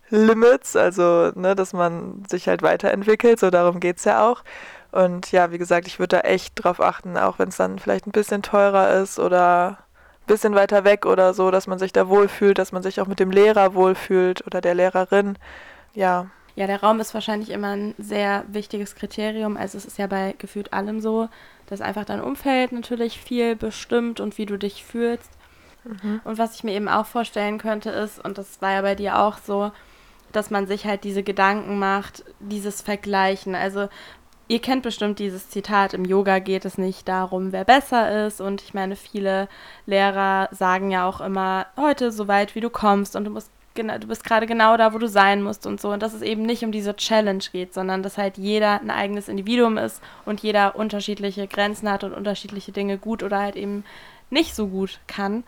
Limits, 0.10 0.76
also 0.76 1.32
ne, 1.36 1.56
dass 1.56 1.74
man 1.74 2.24
sich 2.30 2.48
halt 2.48 2.62
weiterentwickelt, 2.62 3.40
so 3.40 3.50
darum 3.50 3.80
geht 3.80 3.98
es 3.98 4.04
ja 4.04 4.30
auch. 4.30 4.44
Und 4.92 5.32
ja, 5.32 5.52
wie 5.52 5.58
gesagt, 5.58 5.88
ich 5.88 6.00
würde 6.00 6.18
da 6.18 6.22
echt 6.22 6.54
drauf 6.56 6.82
achten, 6.82 7.18
auch 7.18 7.40
wenn 7.40 7.50
es 7.50 7.58
dann 7.58 7.80
vielleicht 7.80 8.08
ein 8.08 8.12
bisschen 8.12 8.42
teurer 8.42 9.02
ist 9.02 9.20
oder 9.20 9.78
ein 10.22 10.28
bisschen 10.28 10.54
weiter 10.54 10.84
weg 10.84 11.06
oder 11.06 11.34
so, 11.34 11.50
dass 11.50 11.68
man 11.68 11.80
sich 11.80 11.94
da 11.94 12.10
wohlfühlt, 12.10 12.58
dass 12.58 12.72
man 12.72 12.84
sich 12.84 13.00
auch 13.00 13.08
mit 13.08 13.20
dem 13.20 13.32
Lehrer 13.32 13.74
wohlfühlt 13.74 14.46
oder 14.46 14.60
der 14.60 14.76
Lehrerin. 14.76 15.38
Ja. 15.94 16.28
Ja, 16.56 16.68
der 16.68 16.82
Raum 16.82 17.00
ist 17.00 17.14
wahrscheinlich 17.14 17.50
immer 17.50 17.70
ein 17.70 17.96
sehr 17.98 18.44
wichtiges 18.50 18.96
Kriterium. 18.96 19.56
Also 19.56 19.78
es 19.78 19.86
ist 19.86 19.98
ja 19.98 20.08
bei 20.08 20.36
gefühlt 20.38 20.74
allem 20.74 21.00
so, 21.00 21.30
dass 21.68 21.80
einfach 21.80 22.04
dein 22.04 22.22
Umfeld 22.22 22.74
natürlich 22.74 23.18
viel 23.18 23.56
bestimmt 23.56 24.20
und 24.20 24.38
wie 24.38 24.46
du 24.46 24.58
dich 24.58 24.84
fühlst. 24.84 25.32
Mhm. 25.86 26.20
Und 26.26 26.38
was 26.38 26.56
ich 26.56 26.66
mir 26.66 26.74
eben 26.74 26.90
auch 26.90 27.06
vorstellen 27.06 27.58
könnte 27.58 27.90
ist, 27.90 28.24
und 28.24 28.38
das 28.38 28.62
war 28.62 28.74
ja 28.74 28.82
bei 28.82 28.96
dir 28.96 29.20
auch 29.20 29.38
so, 29.38 29.72
dass 30.34 30.50
man 30.50 30.68
sich 30.68 30.86
halt 30.86 31.06
diese 31.06 31.24
Gedanken 31.24 31.80
macht, 31.80 32.24
dieses 32.40 32.82
Vergleichen. 32.82 33.56
Also 33.56 33.88
Ihr 34.52 34.60
kennt 34.60 34.84
bestimmt 34.84 35.20
dieses 35.20 35.50
Zitat, 35.50 35.94
im 35.94 36.04
Yoga 36.04 36.40
geht 36.40 36.66
es 36.66 36.78
nicht 36.78 37.08
darum, 37.08 37.54
wer 37.54 37.64
besser 37.64 38.26
ist. 38.28 38.42
Und 38.42 38.62
ich 38.62 38.74
meine, 38.74 38.98
viele 38.98 39.48
Lehrer 39.86 40.50
sagen 40.52 40.92
ja 40.92 41.08
auch 41.08 41.22
immer, 41.22 41.68
heute 41.78 42.12
so 42.12 42.28
weit, 42.28 42.54
wie 42.54 42.60
du 42.60 42.70
kommst 42.70 43.16
und 43.16 43.24
du 43.24 43.32
musst 43.32 43.50
genau, 43.76 43.98
du 43.98 44.08
bist 44.08 44.26
gerade 44.26 44.48
genau 44.48 44.76
da, 44.76 44.94
wo 44.94 44.98
du 44.98 45.08
sein 45.08 45.42
musst 45.42 45.66
und 45.66 45.80
so. 45.80 45.94
Und 45.94 46.04
dass 46.04 46.12
es 46.14 46.22
eben 46.22 46.42
nicht 46.42 46.66
um 46.66 46.74
diese 46.74 46.94
Challenge 46.98 47.46
geht, 47.50 47.74
sondern 47.74 48.04
dass 48.04 48.18
halt 48.18 48.38
jeder 48.38 48.82
ein 48.82 48.92
eigenes 48.92 49.30
Individuum 49.30 49.78
ist 49.78 50.02
und 50.26 50.42
jeder 50.42 50.76
unterschiedliche 50.76 51.48
Grenzen 51.48 51.90
hat 51.90 52.04
und 52.04 52.12
unterschiedliche 52.12 52.74
Dinge 52.74 52.98
gut 52.98 53.24
oder 53.24 53.40
halt 53.40 53.56
eben 53.56 53.86
nicht 54.30 54.54
so 54.54 54.68
gut 54.68 55.00
kann. 55.08 55.46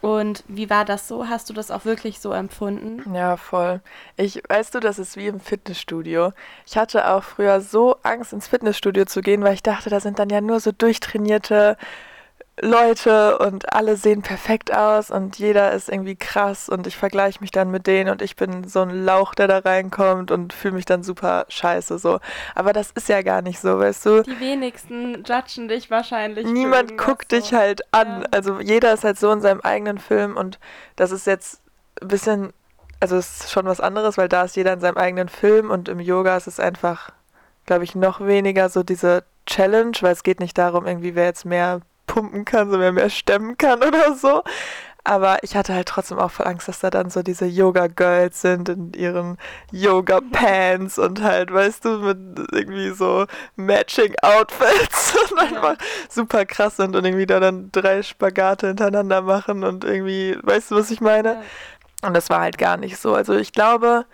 Und 0.00 0.44
wie 0.46 0.70
war 0.70 0.84
das 0.84 1.08
so? 1.08 1.28
Hast 1.28 1.50
du 1.50 1.54
das 1.54 1.70
auch 1.70 1.84
wirklich 1.84 2.20
so 2.20 2.32
empfunden? 2.32 3.14
Ja, 3.14 3.36
voll. 3.36 3.80
Ich, 4.16 4.42
weißt 4.48 4.74
du, 4.74 4.80
das 4.80 4.98
ist 4.98 5.16
wie 5.16 5.26
im 5.26 5.40
Fitnessstudio. 5.40 6.32
Ich 6.66 6.76
hatte 6.76 7.08
auch 7.08 7.24
früher 7.24 7.60
so 7.60 7.96
Angst, 8.04 8.32
ins 8.32 8.46
Fitnessstudio 8.46 9.06
zu 9.06 9.22
gehen, 9.22 9.42
weil 9.42 9.54
ich 9.54 9.62
dachte, 9.62 9.90
da 9.90 9.98
sind 9.98 10.20
dann 10.20 10.30
ja 10.30 10.40
nur 10.40 10.60
so 10.60 10.70
durchtrainierte 10.70 11.76
Leute 12.60 13.38
und 13.38 13.72
alle 13.72 13.96
sehen 13.96 14.22
perfekt 14.22 14.74
aus 14.74 15.10
und 15.10 15.38
jeder 15.38 15.72
ist 15.72 15.88
irgendwie 15.88 16.16
krass 16.16 16.68
und 16.68 16.86
ich 16.86 16.96
vergleiche 16.96 17.40
mich 17.40 17.50
dann 17.50 17.70
mit 17.70 17.86
denen 17.86 18.10
und 18.10 18.22
ich 18.22 18.36
bin 18.36 18.66
so 18.66 18.80
ein 18.82 19.04
Lauch, 19.04 19.34
der 19.34 19.48
da 19.48 19.58
reinkommt 19.58 20.30
und 20.30 20.52
fühle 20.52 20.74
mich 20.74 20.84
dann 20.84 21.02
super 21.02 21.46
scheiße 21.48 21.98
so. 21.98 22.20
Aber 22.54 22.72
das 22.72 22.90
ist 22.90 23.08
ja 23.08 23.22
gar 23.22 23.42
nicht 23.42 23.60
so, 23.60 23.78
weißt 23.78 24.06
du? 24.06 24.22
Die 24.22 24.40
wenigsten 24.40 25.24
judgen 25.24 25.68
dich 25.68 25.90
wahrscheinlich. 25.90 26.46
Niemand 26.46 26.98
guckt 26.98 27.30
so. 27.30 27.38
dich 27.38 27.54
halt 27.54 27.82
an. 27.92 28.22
Ja. 28.22 28.28
Also 28.32 28.60
jeder 28.60 28.92
ist 28.92 29.04
halt 29.04 29.18
so 29.18 29.30
in 29.30 29.40
seinem 29.40 29.60
eigenen 29.60 29.98
Film 29.98 30.36
und 30.36 30.58
das 30.96 31.12
ist 31.12 31.26
jetzt 31.26 31.60
ein 32.00 32.08
bisschen, 32.08 32.52
also 33.00 33.16
es 33.16 33.40
ist 33.40 33.50
schon 33.50 33.66
was 33.66 33.80
anderes, 33.80 34.18
weil 34.18 34.28
da 34.28 34.44
ist 34.44 34.56
jeder 34.56 34.72
in 34.72 34.80
seinem 34.80 34.96
eigenen 34.96 35.28
Film 35.28 35.70
und 35.70 35.88
im 35.88 36.00
Yoga 36.00 36.36
ist 36.36 36.46
es 36.46 36.60
einfach, 36.60 37.10
glaube 37.66 37.84
ich, 37.84 37.94
noch 37.94 38.20
weniger 38.20 38.68
so 38.68 38.82
diese 38.82 39.24
Challenge, 39.46 39.96
weil 40.00 40.12
es 40.12 40.22
geht 40.22 40.40
nicht 40.40 40.58
darum, 40.58 40.86
irgendwie 40.86 41.14
wer 41.14 41.24
jetzt 41.24 41.44
mehr 41.44 41.80
pumpen 42.08 42.44
kann, 42.44 42.70
so 42.70 42.80
wer 42.80 42.90
mehr 42.90 43.10
stemmen 43.10 43.56
kann 43.56 43.82
oder 43.84 44.14
so. 44.14 44.42
Aber 45.04 45.38
ich 45.42 45.56
hatte 45.56 45.72
halt 45.72 45.88
trotzdem 45.88 46.18
auch 46.18 46.30
voll 46.30 46.46
Angst, 46.46 46.68
dass 46.68 46.80
da 46.80 46.90
dann 46.90 47.08
so 47.08 47.22
diese 47.22 47.46
Yoga-Girls 47.46 48.42
sind 48.42 48.68
in 48.68 48.92
ihren 48.92 49.38
Yoga-Pants 49.72 50.98
und 50.98 51.22
halt, 51.22 51.50
weißt 51.50 51.86
du, 51.86 51.98
mit 52.00 52.18
irgendwie 52.52 52.90
so 52.90 53.24
Matching-Outfits 53.56 55.14
und 55.30 55.38
einfach 55.38 55.76
super 56.10 56.44
krass 56.44 56.76
sind 56.76 56.94
und 56.94 57.06
irgendwie 57.06 57.24
da 57.24 57.40
dann 57.40 57.70
drei 57.72 58.02
Spagate 58.02 58.66
hintereinander 58.66 59.22
machen 59.22 59.64
und 59.64 59.84
irgendwie, 59.84 60.36
weißt 60.42 60.72
du, 60.72 60.74
was 60.76 60.90
ich 60.90 61.00
meine? 61.00 61.42
Und 62.02 62.14
das 62.14 62.28
war 62.28 62.40
halt 62.40 62.58
gar 62.58 62.76
nicht 62.76 62.98
so. 62.98 63.14
Also 63.14 63.34
ich 63.34 63.52
glaube, 63.52 64.04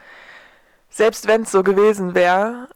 selbst 0.90 1.26
wenn 1.26 1.42
es 1.42 1.50
so 1.50 1.64
gewesen 1.64 2.14
wäre, 2.14 2.68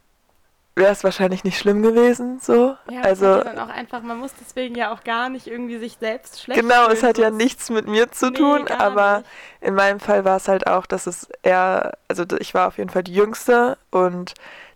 wäre 0.79 0.93
es 0.93 1.05
wahrscheinlich 1.05 1.45
nicht 1.45 1.59
schlimm 1.59 1.83
gewesen. 1.83 2.39
So. 2.41 2.77
Ja, 2.91 3.01
also 3.03 3.43
dann 3.43 3.59
auch 3.59 3.69
einfach, 3.69 4.03
man 4.03 4.19
muss 4.19 4.33
deswegen 4.41 4.75
ja 4.75 4.93
auch 4.93 5.05
gar 5.05 5.29
nicht 5.29 5.47
irgendwie 5.47 5.79
sich 5.79 5.99
selbst 6.01 6.43
schlecht 6.43 6.61
Genau, 6.61 6.85
fühlen, 6.85 6.97
es 6.97 7.03
hat 7.03 7.19
ja 7.19 7.31
nichts 7.31 7.69
mit 7.71 7.87
mir 7.87 8.11
zu 8.11 8.31
nee, 8.31 8.39
tun, 8.39 8.69
aber 8.69 9.19
nicht. 9.19 9.29
in 9.61 9.75
meinem 9.75 10.01
Fall 10.01 10.25
war 10.25 10.37
es 10.37 10.49
halt 10.49 10.67
auch, 10.67 10.87
dass 10.87 11.07
es 11.07 11.29
eher, 11.43 11.99
also 12.09 12.25
ich 12.39 12.55
war 12.55 12.69
auf 12.69 12.79
jeden 12.79 12.91
Fall 12.91 13.03
die 13.03 13.15
Jüngste 13.15 13.77
und 13.91 14.35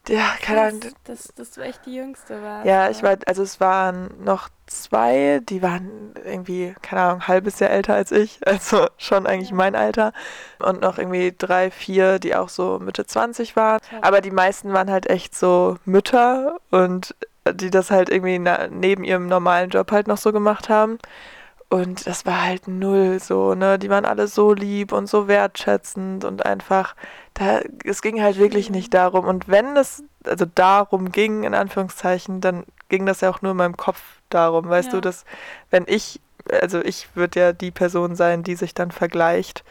ja, 0.08 0.32
keine 0.40 0.60
Ahnung. 0.62 0.80
Dass, 1.04 1.32
dass 1.34 1.50
du 1.52 1.60
echt 1.60 1.86
die 1.86 1.94
Jüngste 1.94 2.42
warst. 2.42 2.66
Ja, 2.66 2.90
ich 2.90 3.02
war, 3.02 3.16
also 3.26 3.42
es 3.42 3.60
waren 3.60 4.10
noch 4.24 4.48
zwei, 4.66 5.40
die 5.48 5.62
waren 5.62 6.14
irgendwie, 6.24 6.74
keine 6.82 7.02
Ahnung, 7.02 7.20
ein 7.20 7.28
halbes 7.28 7.60
Jahr 7.60 7.70
älter 7.70 7.94
als 7.94 8.10
ich, 8.10 8.40
also 8.46 8.86
schon 8.96 9.26
eigentlich 9.26 9.50
ja. 9.50 9.56
mein 9.56 9.76
Alter. 9.76 10.12
Und 10.58 10.80
noch 10.80 10.98
irgendwie 10.98 11.34
drei, 11.36 11.70
vier, 11.70 12.18
die 12.18 12.34
auch 12.34 12.48
so 12.48 12.78
Mitte 12.80 13.06
20 13.06 13.54
waren. 13.56 13.80
Ja. 13.92 13.98
Aber 14.02 14.20
die 14.20 14.30
meisten 14.30 14.72
waren 14.72 14.90
halt 14.90 15.08
echt 15.08 15.36
so 15.36 15.76
Mütter 15.84 16.58
und 16.70 17.14
die 17.50 17.70
das 17.70 17.90
halt 17.90 18.08
irgendwie 18.08 18.38
neben 18.38 19.04
ihrem 19.04 19.26
normalen 19.26 19.70
Job 19.70 19.90
halt 19.90 20.06
noch 20.06 20.18
so 20.18 20.32
gemacht 20.32 20.68
haben. 20.68 20.98
Und 21.68 22.06
das 22.06 22.26
war 22.26 22.42
halt 22.42 22.68
null 22.68 23.18
so, 23.18 23.54
ne? 23.54 23.78
Die 23.78 23.88
waren 23.88 24.04
alle 24.04 24.28
so 24.28 24.52
lieb 24.52 24.92
und 24.92 25.06
so 25.06 25.26
wertschätzend 25.26 26.24
und 26.24 26.44
einfach, 26.44 26.94
da, 27.34 27.60
es 27.84 28.02
ging 28.02 28.22
halt 28.22 28.38
wirklich 28.38 28.70
nicht 28.70 28.92
darum. 28.94 29.26
Und 29.26 29.48
wenn 29.48 29.76
es 29.76 30.04
also 30.24 30.44
darum 30.44 31.12
ging, 31.12 31.44
in 31.44 31.54
Anführungszeichen, 31.54 32.40
dann 32.40 32.64
ging 32.88 33.06
das 33.06 33.20
ja 33.20 33.30
auch 33.30 33.42
nur 33.42 33.52
in 33.52 33.56
meinem 33.56 33.76
Kopf 33.76 34.00
darum, 34.28 34.68
weißt 34.68 34.88
ja. 34.88 34.94
du, 34.94 35.00
dass 35.00 35.24
wenn 35.70 35.84
ich, 35.86 36.20
also 36.60 36.80
ich 36.80 37.14
würde 37.14 37.40
ja 37.40 37.52
die 37.52 37.70
Person 37.70 38.16
sein, 38.16 38.42
die 38.42 38.54
sich 38.54 38.74
dann 38.74 38.90
vergleicht. 38.90 39.64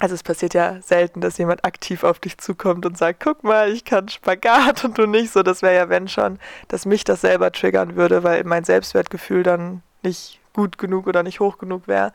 Also 0.00 0.14
es 0.14 0.22
passiert 0.22 0.54
ja 0.54 0.80
selten, 0.80 1.20
dass 1.20 1.38
jemand 1.38 1.64
aktiv 1.64 2.04
auf 2.04 2.20
dich 2.20 2.38
zukommt 2.38 2.86
und 2.86 2.96
sagt, 2.96 3.20
guck 3.20 3.42
mal, 3.42 3.72
ich 3.72 3.84
kann 3.84 4.08
Spagat 4.08 4.84
und 4.84 4.96
du 4.96 5.06
nicht 5.06 5.32
so. 5.32 5.42
Das 5.42 5.60
wäre 5.60 5.74
ja, 5.74 5.88
wenn 5.88 6.06
schon, 6.06 6.38
dass 6.68 6.86
mich 6.86 7.02
das 7.02 7.22
selber 7.22 7.50
triggern 7.50 7.96
würde, 7.96 8.22
weil 8.22 8.44
mein 8.44 8.62
Selbstwertgefühl 8.62 9.42
dann 9.42 9.82
nicht 10.02 10.40
gut 10.52 10.78
genug 10.78 11.08
oder 11.08 11.24
nicht 11.24 11.40
hoch 11.40 11.58
genug 11.58 11.88
wäre. 11.88 12.12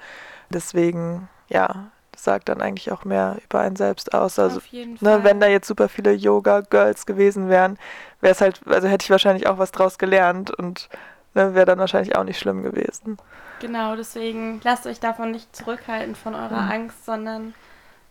Deswegen, 0.49 1.27
ja, 1.49 1.91
das 2.13 2.23
sagt 2.23 2.47
dann 2.47 2.61
eigentlich 2.61 2.91
auch 2.91 3.03
mehr 3.03 3.37
über 3.43 3.59
einen 3.59 3.75
selbst 3.75 4.13
aus. 4.13 4.39
Also, 4.39 4.61
ne, 4.71 5.19
wenn 5.23 5.39
da 5.39 5.47
jetzt 5.47 5.67
super 5.67 5.89
viele 5.89 6.13
Yoga-Girls 6.13 7.05
gewesen 7.05 7.49
wären, 7.49 7.77
wäre 8.21 8.31
es 8.31 8.41
halt, 8.41 8.61
also 8.67 8.87
hätte 8.87 9.03
ich 9.03 9.09
wahrscheinlich 9.09 9.47
auch 9.47 9.57
was 9.57 9.71
draus 9.71 9.97
gelernt 9.97 10.51
und 10.51 10.89
ne, 11.33 11.53
wäre 11.53 11.65
dann 11.65 11.79
wahrscheinlich 11.79 12.15
auch 12.15 12.23
nicht 12.23 12.39
schlimm 12.39 12.63
gewesen. 12.63 13.17
Genau, 13.59 13.95
deswegen 13.95 14.61
lasst 14.63 14.87
euch 14.87 14.99
davon 14.99 15.31
nicht 15.31 15.55
zurückhalten 15.55 16.15
von 16.15 16.35
eurer 16.35 16.61
mhm. 16.61 16.71
Angst, 16.71 17.05
sondern 17.05 17.53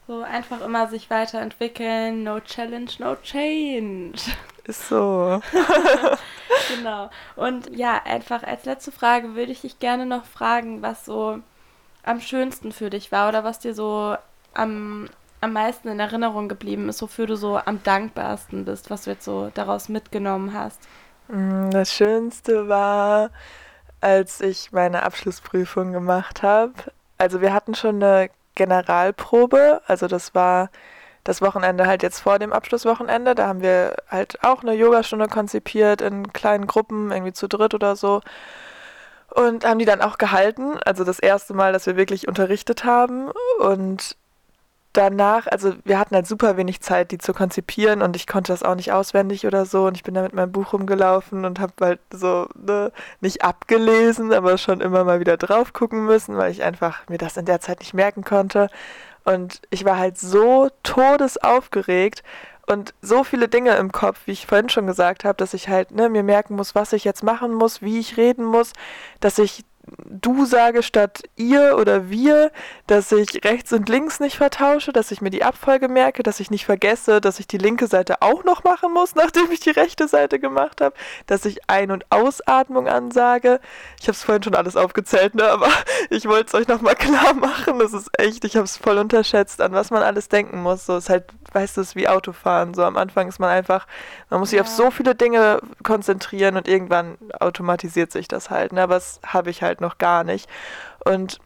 so 0.07 0.23
einfach 0.23 0.61
immer 0.61 0.89
sich 0.89 1.11
weiterentwickeln. 1.11 2.25
No 2.25 2.41
challenge, 2.41 2.91
no 2.99 3.17
change. 3.17 4.19
Ist 4.65 4.89
so. 4.89 5.41
genau. 6.77 7.11
Und 7.37 7.75
ja, 7.77 8.03
einfach 8.05 8.43
als 8.43 8.65
letzte 8.65 8.93
Frage 8.93 9.35
würde 9.35 9.53
ich 9.53 9.61
dich 9.61 9.79
gerne 9.79 10.07
noch 10.07 10.25
fragen, 10.25 10.83
was 10.83 11.05
so 11.05 11.39
am 12.03 12.21
schönsten 12.21 12.73
für 12.73 12.91
dich 12.91 13.13
war 13.13 13.29
oder 13.29 13.45
was 13.45 13.59
dir 13.59 13.75
so 13.75 14.17
am, 14.55 15.09
am 15.41 15.53
meisten 15.53 15.89
in 15.89 16.01
Erinnerung 16.01 16.49
geblieben 16.49 16.89
ist, 16.89 17.03
wofür 17.03 17.27
du 17.27 17.37
so 17.37 17.59
am 17.59 17.83
dankbarsten 17.83 18.65
bist, 18.65 18.91
was 18.91 19.05
du 19.05 19.11
jetzt 19.11 19.25
so 19.25 19.51
daraus 19.55 19.89
mitgenommen 19.89 20.55
hast. 20.55 20.81
Mm, 21.29 21.71
das 21.71 21.93
Schönste 21.93 22.69
war, 22.69 23.31
als 24.01 24.41
ich 24.41 24.73
meine 24.73 25.05
Abschlussprüfung 25.05 25.93
gemacht 25.93 26.43
habe. 26.43 26.75
Also 27.19 27.41
wir 27.41 27.53
hatten 27.53 27.75
schon 27.75 28.03
eine 28.03 28.31
Generalprobe. 28.55 29.81
Also 29.87 30.09
das 30.09 30.35
war 30.35 30.71
das 31.25 31.41
Wochenende 31.41 31.87
halt 31.87 32.03
jetzt 32.03 32.19
vor 32.19 32.39
dem 32.39 32.53
Abschlusswochenende. 32.53 33.35
Da 33.35 33.47
haben 33.47 33.63
wir 33.63 33.97
halt 34.09 34.43
auch 34.45 34.63
eine 34.63 34.73
Yogastunde 34.75 35.29
konzipiert 35.29 36.03
in 36.03 36.33
kleinen 36.33 36.67
Gruppen, 36.67 37.13
irgendwie 37.13 37.33
zu 37.33 37.49
dritt 37.49 37.75
oder 37.75 37.97
so. 37.97 38.21
Und 39.35 39.65
haben 39.65 39.79
die 39.79 39.85
dann 39.85 40.03
auch 40.03 40.19
gehalten. 40.19 40.79
Also 40.85 41.05
das 41.05 41.19
erste 41.19 41.55
Mal, 41.55 41.73
dass 41.73 41.87
wir 41.87 41.97
wirklich 41.97 42.29
unterrichtet 42.29 42.85
haben. 42.85 43.31
Und 43.61 44.17
danach, 44.93 45.47
also 45.47 45.75
wir 45.85 45.99
hatten 45.99 46.15
halt 46.15 46.27
super 46.27 46.57
wenig 46.57 46.81
Zeit, 46.81 47.11
die 47.11 47.19
zu 47.19 47.33
konzipieren 47.33 48.03
und 48.03 48.15
ich 48.15 48.27
konnte 48.27 48.53
das 48.53 48.63
auch 48.63 48.75
nicht 48.75 48.93
auswendig 48.93 49.47
oder 49.47 49.65
so 49.65 49.87
und 49.87 49.97
ich 49.97 50.03
bin 50.03 50.15
da 50.15 50.23
mit 50.23 50.35
meinem 50.35 50.53
Buch 50.53 50.73
rumgelaufen 50.73 51.45
und 51.45 51.61
habe 51.61 51.73
halt 51.81 52.01
so 52.13 52.47
ne, 52.55 52.93
nicht 53.21 53.43
abgelesen, 53.43 54.33
aber 54.33 54.59
schon 54.59 54.81
immer 54.81 55.05
mal 55.05 55.21
wieder 55.21 55.37
drauf 55.37 55.73
gucken 55.73 56.05
müssen, 56.05 56.37
weil 56.37 56.53
ich 56.53 56.63
einfach 56.63 57.09
mir 57.09 57.19
das 57.19 57.37
in 57.37 57.47
der 57.47 57.61
Zeit 57.61 57.81
nicht 57.81 57.95
merken 57.95 58.23
konnte 58.23 58.69
und 59.25 59.63
ich 59.71 59.85
war 59.85 59.99
halt 59.99 60.19
so 60.19 60.69
todesaufgeregt 60.83 62.23
und 62.73 62.95
so 63.03 63.25
viele 63.25 63.49
Dinge 63.49 63.77
im 63.77 63.93
Kopf, 63.93 64.21
wie 64.27 64.33
ich 64.33 64.47
vorhin 64.47 64.69
schon 64.69 64.87
gesagt 64.87 65.25
habe, 65.25 65.37
dass 65.37 65.55
ich 65.55 65.69
halt 65.69 65.93
ne, 65.93 66.09
mir 66.09 66.23
merken 66.23 66.57
muss, 66.57 66.75
was 66.75 66.93
ich 66.93 67.05
jetzt 67.05 67.23
machen 67.23 67.53
muss, 67.55 67.83
wie 67.83 67.99
ich 67.99 68.17
reden 68.17 68.45
muss, 68.45 68.73
dass 69.21 69.39
ich 69.39 69.65
du 70.07 70.45
sage 70.45 70.83
statt 70.83 71.23
ihr 71.37 71.77
oder 71.79 72.09
wir, 72.09 72.53
dass 72.93 73.11
ich 73.11 73.43
rechts 73.43 73.73
und 73.73 73.89
links 73.89 74.21
nicht 74.21 74.37
vertausche, 74.37 74.93
dass 74.93 75.11
ich 75.13 75.23
mir 75.23 75.31
die 75.31 75.45
Abfolge 75.45 75.89
merke, 75.89 76.23
dass 76.23 76.41
ich 76.41 76.51
nicht 76.51 76.67
vergesse, 76.67 77.23
dass 77.23 77.41
ich 77.41 77.47
die 77.47 77.57
linke 77.57 77.87
Seite 77.87 78.21
auch 78.21 78.45
noch 78.45 78.65
machen 78.65 78.93
muss, 78.93 79.15
nachdem 79.17 79.51
ich 79.51 79.61
die 79.61 79.71
rechte 79.71 80.09
Seite 80.09 80.39
gemacht 80.39 80.83
habe, 80.83 80.95
dass 81.27 81.47
ich 81.47 81.71
Ein- 81.71 81.91
und 81.91 82.05
Ausatmung 82.11 82.89
ansage. 82.89 83.61
Ich 83.99 84.09
habe 84.09 84.13
es 84.13 84.23
vorhin 84.23 84.43
schon 84.43 84.55
alles 84.55 84.77
aufgezählt, 84.77 85.35
ne? 85.35 85.45
aber 85.45 85.69
ich 86.11 86.27
wollte 86.27 86.49
es 86.49 86.55
euch 86.55 86.69
nochmal 86.69 86.95
klar 86.95 87.33
machen. 87.33 87.79
Das 87.79 87.95
ist 87.95 88.11
echt, 88.19 88.45
ich 88.45 88.57
habe 88.57 88.67
es 88.67 88.77
voll 88.77 88.99
unterschätzt, 88.99 89.63
an 89.63 89.73
was 89.73 89.91
man 89.91 90.03
alles 90.03 90.29
denken 90.29 90.61
muss. 90.61 90.85
So 90.85 90.99
ist 90.99 91.09
halt, 91.09 91.25
weißt 91.53 91.79
du, 91.79 91.81
es 91.81 91.89
ist 91.89 91.97
wie 91.97 92.09
Autofahren. 92.09 92.75
So 92.75 92.85
am 92.85 92.99
Anfang 92.99 93.27
ist 93.27 93.39
man 93.39 93.49
einfach, 93.49 93.87
man 94.29 94.39
muss 94.39 94.51
sich 94.51 94.59
ja. 94.59 94.65
auf 94.65 94.69
so 94.69 94.91
viele 94.91 95.15
Dinge 95.15 95.61
konzentrieren 95.83 96.59
und 96.59 96.69
irgendwann 96.69 97.17
automatisiert 97.41 98.13
sich 98.13 98.29
das 98.29 98.51
halt. 98.51 98.75
Ne? 98.75 98.83
Aber 98.83 98.97
das 98.97 99.19
habe 99.25 99.49
ich 99.49 99.63
halt 99.63 99.81
noch 99.81 99.97
gar 99.97 100.25
nicht. 100.25 100.47
Und 101.07 101.41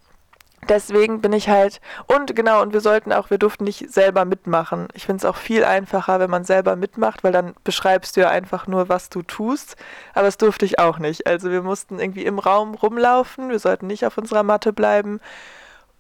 deswegen 0.69 1.21
bin 1.21 1.33
ich 1.33 1.49
halt, 1.49 1.81
und 2.07 2.35
genau, 2.35 2.63
und 2.63 2.73
wir 2.73 2.81
sollten 2.81 3.13
auch, 3.13 3.31
wir 3.31 3.39
durften 3.39 3.65
nicht 3.65 3.91
selber 3.91 4.25
mitmachen. 4.25 4.89
Ich 4.95 5.07
finde 5.07 5.19
es 5.19 5.25
auch 5.25 5.37
viel 5.37 5.65
einfacher, 5.65 6.21
wenn 6.21 6.31
man 6.31 6.45
selber 6.45 6.77
mitmacht, 6.77 7.25
weil 7.25 7.33
dann 7.33 7.55
beschreibst 7.65 8.17
du 8.17 8.21
ja 8.23 8.31
einfach 8.31 8.67
nur, 8.67 8.89
was 8.89 9.09
du 9.09 9.23
tust. 9.23 9.77
Aber 10.15 10.25
das 10.25 10.39
durfte 10.39 10.65
ich 10.65 10.79
auch 10.79 10.99
nicht. 10.99 11.27
Also 11.27 11.51
wir 11.51 11.63
mussten 11.63 11.99
irgendwie 11.99 12.25
im 12.25 12.39
Raum 12.39 12.75
rumlaufen, 12.75 13.51
wir 13.51 13.59
sollten 13.59 13.87
nicht 13.87 14.07
auf 14.07 14.19
unserer 14.19 14.43
Matte 14.43 14.73
bleiben. 14.73 15.21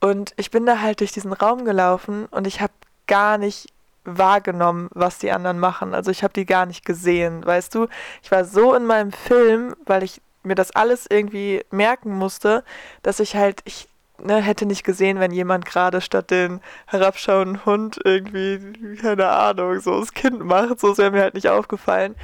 Und 0.00 0.34
ich 0.36 0.50
bin 0.50 0.66
da 0.66 0.80
halt 0.80 1.00
durch 1.00 1.12
diesen 1.12 1.32
Raum 1.32 1.64
gelaufen 1.64 2.26
und 2.30 2.46
ich 2.46 2.60
habe 2.60 2.72
gar 3.06 3.38
nicht 3.38 3.68
wahrgenommen, 4.04 4.88
was 4.92 5.18
die 5.18 5.32
anderen 5.32 5.58
machen. 5.58 5.94
Also 5.94 6.10
ich 6.10 6.22
habe 6.22 6.32
die 6.32 6.46
gar 6.46 6.66
nicht 6.66 6.84
gesehen, 6.84 7.44
weißt 7.44 7.74
du? 7.74 7.88
Ich 8.22 8.30
war 8.30 8.44
so 8.44 8.74
in 8.74 8.86
meinem 8.86 9.12
Film, 9.12 9.74
weil 9.84 10.02
ich 10.02 10.20
mir 10.42 10.54
das 10.54 10.70
alles 10.70 11.06
irgendwie 11.10 11.64
merken 11.70 12.12
musste, 12.12 12.62
dass 13.02 13.18
ich 13.20 13.34
halt, 13.34 13.60
ich 13.64 13.88
ne, 14.22 14.40
hätte 14.40 14.66
nicht 14.66 14.84
gesehen, 14.84 15.20
wenn 15.20 15.30
jemand 15.30 15.64
gerade 15.64 16.00
statt 16.00 16.30
den 16.30 16.60
herabschauenden 16.86 17.64
Hund 17.64 17.98
irgendwie, 18.04 18.96
keine 18.96 19.28
Ahnung, 19.28 19.80
so 19.80 20.00
das 20.00 20.12
Kind 20.12 20.44
macht. 20.44 20.80
So 20.80 20.92
ist 20.92 20.98
mir 20.98 21.20
halt 21.20 21.34
nicht 21.34 21.48
aufgefallen. 21.48 22.14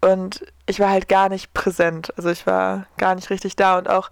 Und 0.00 0.44
ich 0.66 0.80
war 0.80 0.90
halt 0.90 1.08
gar 1.08 1.28
nicht 1.28 1.52
präsent. 1.52 2.12
Also 2.16 2.30
ich 2.30 2.46
war 2.46 2.86
gar 2.96 3.14
nicht 3.14 3.30
richtig 3.30 3.56
da. 3.56 3.78
Und 3.78 3.88
auch 3.88 4.10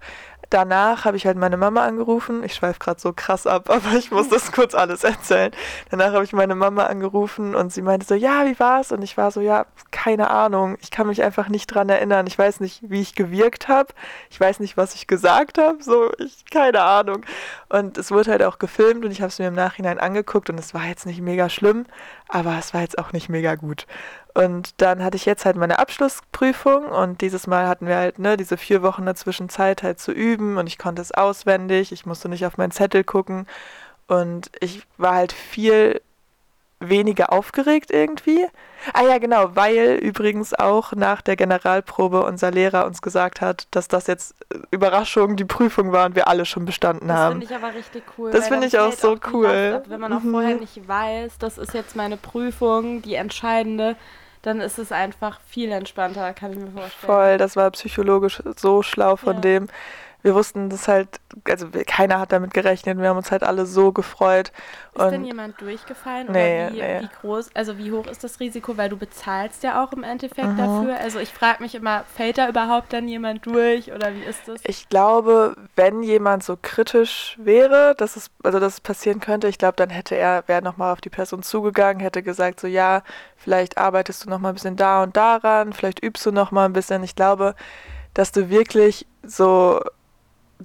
danach 0.49 1.05
habe 1.05 1.17
ich 1.17 1.25
halt 1.25 1.37
meine 1.37 1.57
Mama 1.57 1.85
angerufen. 1.85 2.43
Ich 2.43 2.55
schweife 2.55 2.79
gerade 2.79 2.99
so 2.99 3.13
krass 3.13 3.47
ab, 3.47 3.69
aber 3.69 3.97
ich 3.97 4.11
muss 4.11 4.29
das 4.29 4.51
kurz 4.51 4.75
alles 4.75 5.03
erzählen. 5.03 5.51
Danach 5.89 6.13
habe 6.13 6.23
ich 6.23 6.33
meine 6.33 6.55
Mama 6.55 6.85
angerufen 6.85 7.55
und 7.55 7.71
sie 7.71 7.81
meinte 7.81 8.05
so, 8.05 8.15
ja, 8.15 8.45
wie 8.45 8.59
war's? 8.59 8.91
Und 8.91 9.01
ich 9.01 9.17
war 9.17 9.31
so, 9.31 9.41
ja, 9.41 9.65
keine 9.91 10.29
Ahnung. 10.29 10.77
Ich 10.81 10.91
kann 10.91 11.07
mich 11.07 11.23
einfach 11.23 11.49
nicht 11.49 11.67
dran 11.67 11.89
erinnern. 11.89 12.27
Ich 12.27 12.37
weiß 12.37 12.59
nicht, 12.59 12.81
wie 12.89 13.01
ich 13.01 13.15
gewirkt 13.15 13.67
habe. 13.67 13.93
Ich 14.29 14.39
weiß 14.39 14.59
nicht, 14.59 14.77
was 14.77 14.95
ich 14.95 15.07
gesagt 15.07 15.57
habe. 15.57 15.81
So, 15.81 16.11
ich, 16.17 16.45
keine 16.49 16.81
Ahnung. 16.81 17.25
Und 17.69 17.97
es 17.97 18.11
wurde 18.11 18.31
halt 18.31 18.43
auch 18.43 18.59
gefilmt 18.59 19.05
und 19.05 19.11
ich 19.11 19.21
habe 19.21 19.29
es 19.29 19.39
mir 19.39 19.47
im 19.47 19.55
Nachhinein 19.55 19.99
angeguckt 19.99 20.49
und 20.49 20.59
es 20.59 20.73
war 20.73 20.85
jetzt 20.85 21.05
nicht 21.05 21.21
mega 21.21 21.49
schlimm, 21.49 21.85
aber 22.27 22.57
es 22.57 22.73
war 22.73 22.81
jetzt 22.81 22.97
auch 22.97 23.13
nicht 23.13 23.29
mega 23.29 23.55
gut. 23.55 23.85
Und 24.33 24.81
dann 24.81 25.03
hatte 25.03 25.17
ich 25.17 25.25
jetzt 25.25 25.45
halt 25.45 25.55
meine 25.55 25.79
Abschlussprüfung 25.79 26.85
und 26.85 27.21
dieses 27.21 27.47
Mal 27.47 27.67
hatten 27.67 27.87
wir 27.87 27.95
halt 27.95 28.19
ne, 28.19 28.37
diese 28.37 28.57
vier 28.57 28.83
Wochen 28.83 29.05
dazwischen 29.05 29.49
Zeit 29.49 29.81
halt 29.81 29.99
zu 29.99 30.11
üben 30.11 30.57
und 30.57 30.67
ich 30.67 30.77
konnte 30.77 31.01
es 31.01 31.11
auswendig, 31.11 31.91
ich 31.91 32.05
musste 32.05 32.29
nicht 32.29 32.45
auf 32.45 32.57
meinen 32.57 32.71
Zettel 32.71 33.03
gucken 33.03 33.47
und 34.07 34.51
ich 34.59 34.85
war 34.97 35.15
halt 35.15 35.31
viel 35.31 36.01
weniger 36.79 37.33
aufgeregt 37.33 37.91
irgendwie. 37.91 38.45
Ah 38.93 39.03
ja, 39.03 39.17
genau, 39.17 39.55
weil 39.55 39.99
übrigens 40.01 40.53
auch 40.53 40.93
nach 40.93 41.21
der 41.21 41.35
Generalprobe 41.35 42.23
unser 42.23 42.51
Lehrer 42.51 42.85
uns 42.85 43.01
gesagt 43.01 43.41
hat, 43.41 43.67
dass 43.71 43.89
das 43.89 44.07
jetzt 44.07 44.35
äh, 44.53 44.59
Überraschung 44.71 45.35
die 45.35 45.45
Prüfung 45.45 45.91
war 45.91 46.05
und 46.05 46.15
wir 46.15 46.29
alle 46.29 46.45
schon 46.45 46.65
bestanden 46.65 47.09
das 47.09 47.17
haben. 47.17 47.39
Das 47.41 47.49
finde 47.49 47.55
ich 47.55 47.63
aber 47.63 47.77
richtig 47.77 48.03
cool. 48.17 48.31
Das 48.31 48.47
finde 48.47 48.67
ich 48.67 48.79
auch 48.79 48.93
so 48.93 49.17
cool. 49.33 49.73
Ab, 49.75 49.83
wenn 49.87 49.99
man 49.99 50.13
auch 50.13 50.21
mhm. 50.21 50.31
vorher 50.31 50.55
nicht 50.55 50.87
weiß, 50.87 51.37
das 51.39 51.57
ist 51.57 51.73
jetzt 51.73 51.95
meine 51.97 52.15
Prüfung, 52.15 53.01
die 53.01 53.15
entscheidende, 53.15 53.97
dann 54.41 54.61
ist 54.61 54.79
es 54.79 54.91
einfach 54.91 55.39
viel 55.45 55.71
entspannter, 55.71 56.33
kann 56.33 56.53
ich 56.53 56.59
mir 56.59 56.71
vorstellen. 56.71 57.13
Voll, 57.13 57.37
das 57.37 57.55
war 57.55 57.69
psychologisch 57.71 58.41
so 58.55 58.81
schlau 58.83 59.15
von 59.15 59.35
ja. 59.35 59.41
dem 59.41 59.67
wir 60.21 60.35
wussten 60.35 60.69
das 60.69 60.87
halt, 60.87 61.21
also 61.45 61.67
keiner 61.87 62.19
hat 62.19 62.33
damit 62.33 62.53
gerechnet, 62.53 62.97
wir 62.97 63.07
haben 63.07 63.17
uns 63.17 63.31
halt 63.31 63.43
alle 63.43 63.65
so 63.65 63.93
gefreut. 63.93 64.51
Ist 64.93 65.01
und 65.01 65.11
denn 65.11 65.23
jemand 65.23 65.61
durchgefallen 65.61 66.27
nee, 66.31 66.65
oder 66.65 66.73
wie, 66.73 66.81
nee. 66.81 67.01
wie, 67.01 67.09
groß, 67.21 67.55
also 67.55 67.77
wie 67.77 67.91
hoch 67.91 68.05
ist 68.07 68.23
das 68.23 68.39
Risiko, 68.41 68.75
weil 68.75 68.89
du 68.89 68.97
bezahlst 68.97 69.63
ja 69.63 69.83
auch 69.83 69.93
im 69.93 70.03
Endeffekt 70.03 70.49
mhm. 70.49 70.57
dafür. 70.57 70.97
Also 70.99 71.19
ich 71.19 71.29
frage 71.29 71.63
mich 71.63 71.73
immer, 71.73 72.03
fällt 72.03 72.37
da 72.37 72.49
überhaupt 72.49 72.91
dann 72.91 73.07
jemand 73.07 73.45
durch 73.45 73.93
oder 73.93 74.13
wie 74.13 74.23
ist 74.23 74.47
das? 74.47 74.59
Ich 74.65 74.89
glaube, 74.89 75.55
wenn 75.77 76.03
jemand 76.03 76.43
so 76.43 76.57
kritisch 76.61 77.37
wäre, 77.41 77.95
dass 77.97 78.17
es, 78.17 78.29
also 78.43 78.59
dass 78.59 78.73
es 78.73 78.81
passieren 78.81 79.21
könnte, 79.21 79.47
ich 79.47 79.57
glaube, 79.57 79.77
dann 79.77 79.89
hätte 79.89 80.15
er, 80.15 80.43
wäre 80.47 80.61
nochmal 80.61 80.91
auf 80.91 81.01
die 81.01 81.09
Person 81.09 81.43
zugegangen, 81.43 82.01
hätte 82.01 82.23
gesagt, 82.23 82.59
so 82.59 82.67
ja, 82.67 83.03
vielleicht 83.37 83.77
arbeitest 83.77 84.25
du 84.25 84.29
nochmal 84.29 84.51
ein 84.51 84.55
bisschen 84.55 84.75
da 84.75 85.01
und 85.01 85.15
daran, 85.15 85.71
vielleicht 85.71 86.03
übst 86.03 86.25
du 86.25 86.31
nochmal 86.31 86.65
ein 86.65 86.73
bisschen. 86.73 87.03
Ich 87.03 87.15
glaube, 87.15 87.55
dass 88.13 88.33
du 88.33 88.49
wirklich 88.49 89.05
so 89.23 89.79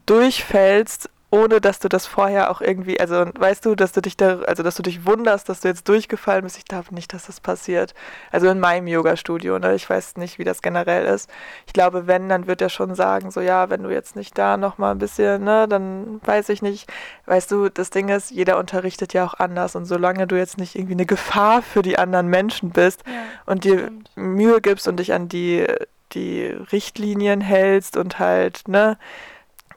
durchfällst, 0.07 1.11
ohne 1.35 1.61
dass 1.61 1.81
du 1.81 1.89
das 1.89 2.07
vorher 2.07 2.49
auch 2.49 2.61
irgendwie, 2.61 3.01
also 3.01 3.27
weißt 3.35 3.67
du, 3.67 3.75
dass 3.75 3.91
du 3.91 4.01
dich 4.01 4.17
da, 4.17 4.39
also 4.43 4.63
dass 4.63 4.77
du 4.77 4.83
dich 4.85 5.05
wunderst, 5.05 5.49
dass 5.49 5.61
du 5.61 5.69
jetzt 5.69 5.89
durchgefallen 5.89 6.45
bist. 6.45 6.59
Ich 6.59 6.65
glaube 6.65 6.95
nicht, 6.95 7.13
dass 7.13 7.27
das 7.27 7.41
passiert. 7.41 7.93
Also 8.31 8.49
in 8.49 8.61
meinem 8.61 8.87
Yoga-Studio, 8.87 9.59
ne? 9.59 9.75
Ich 9.75 9.91
weiß 9.91 10.17
nicht, 10.17 10.39
wie 10.39 10.45
das 10.45 10.63
generell 10.63 11.05
ist. 11.07 11.29
Ich 11.67 11.73
glaube, 11.73 12.07
wenn, 12.07 12.29
dann 12.29 12.47
wird 12.47 12.63
er 12.63 12.69
schon 12.69 12.95
sagen, 12.95 13.33
so 13.33 13.41
ja, 13.41 13.69
wenn 13.69 13.83
du 13.83 13.91
jetzt 13.91 14.15
nicht 14.15 14.39
da 14.39 14.57
nochmal 14.57 14.93
ein 14.93 14.99
bisschen, 14.99 15.43
ne, 15.43 15.67
dann 15.67 16.21
weiß 16.25 16.51
ich 16.51 16.63
nicht. 16.63 16.89
Weißt 17.27 17.51
du, 17.51 17.69
das 17.69 17.91
Ding 17.91 18.11
ist, 18.11 18.31
jeder 18.31 18.57
unterrichtet 18.57 19.13
ja 19.13 19.27
auch 19.27 19.35
anders 19.35 19.75
und 19.75 19.87
solange 19.87 20.29
du 20.29 20.37
jetzt 20.37 20.57
nicht 20.57 20.77
irgendwie 20.77 20.95
eine 20.95 21.07
Gefahr 21.07 21.63
für 21.63 21.83
die 21.83 21.99
anderen 21.99 22.29
Menschen 22.29 22.71
bist 22.71 23.03
ja, 23.07 23.13
und 23.47 23.65
dir 23.65 23.79
stimmt. 23.79 24.11
Mühe 24.15 24.61
gibst 24.61 24.87
und 24.87 24.99
dich 25.01 25.13
an 25.13 25.29
die, 25.29 25.67
die 26.13 26.45
Richtlinien 26.71 27.41
hältst 27.41 27.97
und 27.97 28.21
halt, 28.21 28.69
ne, 28.69 28.99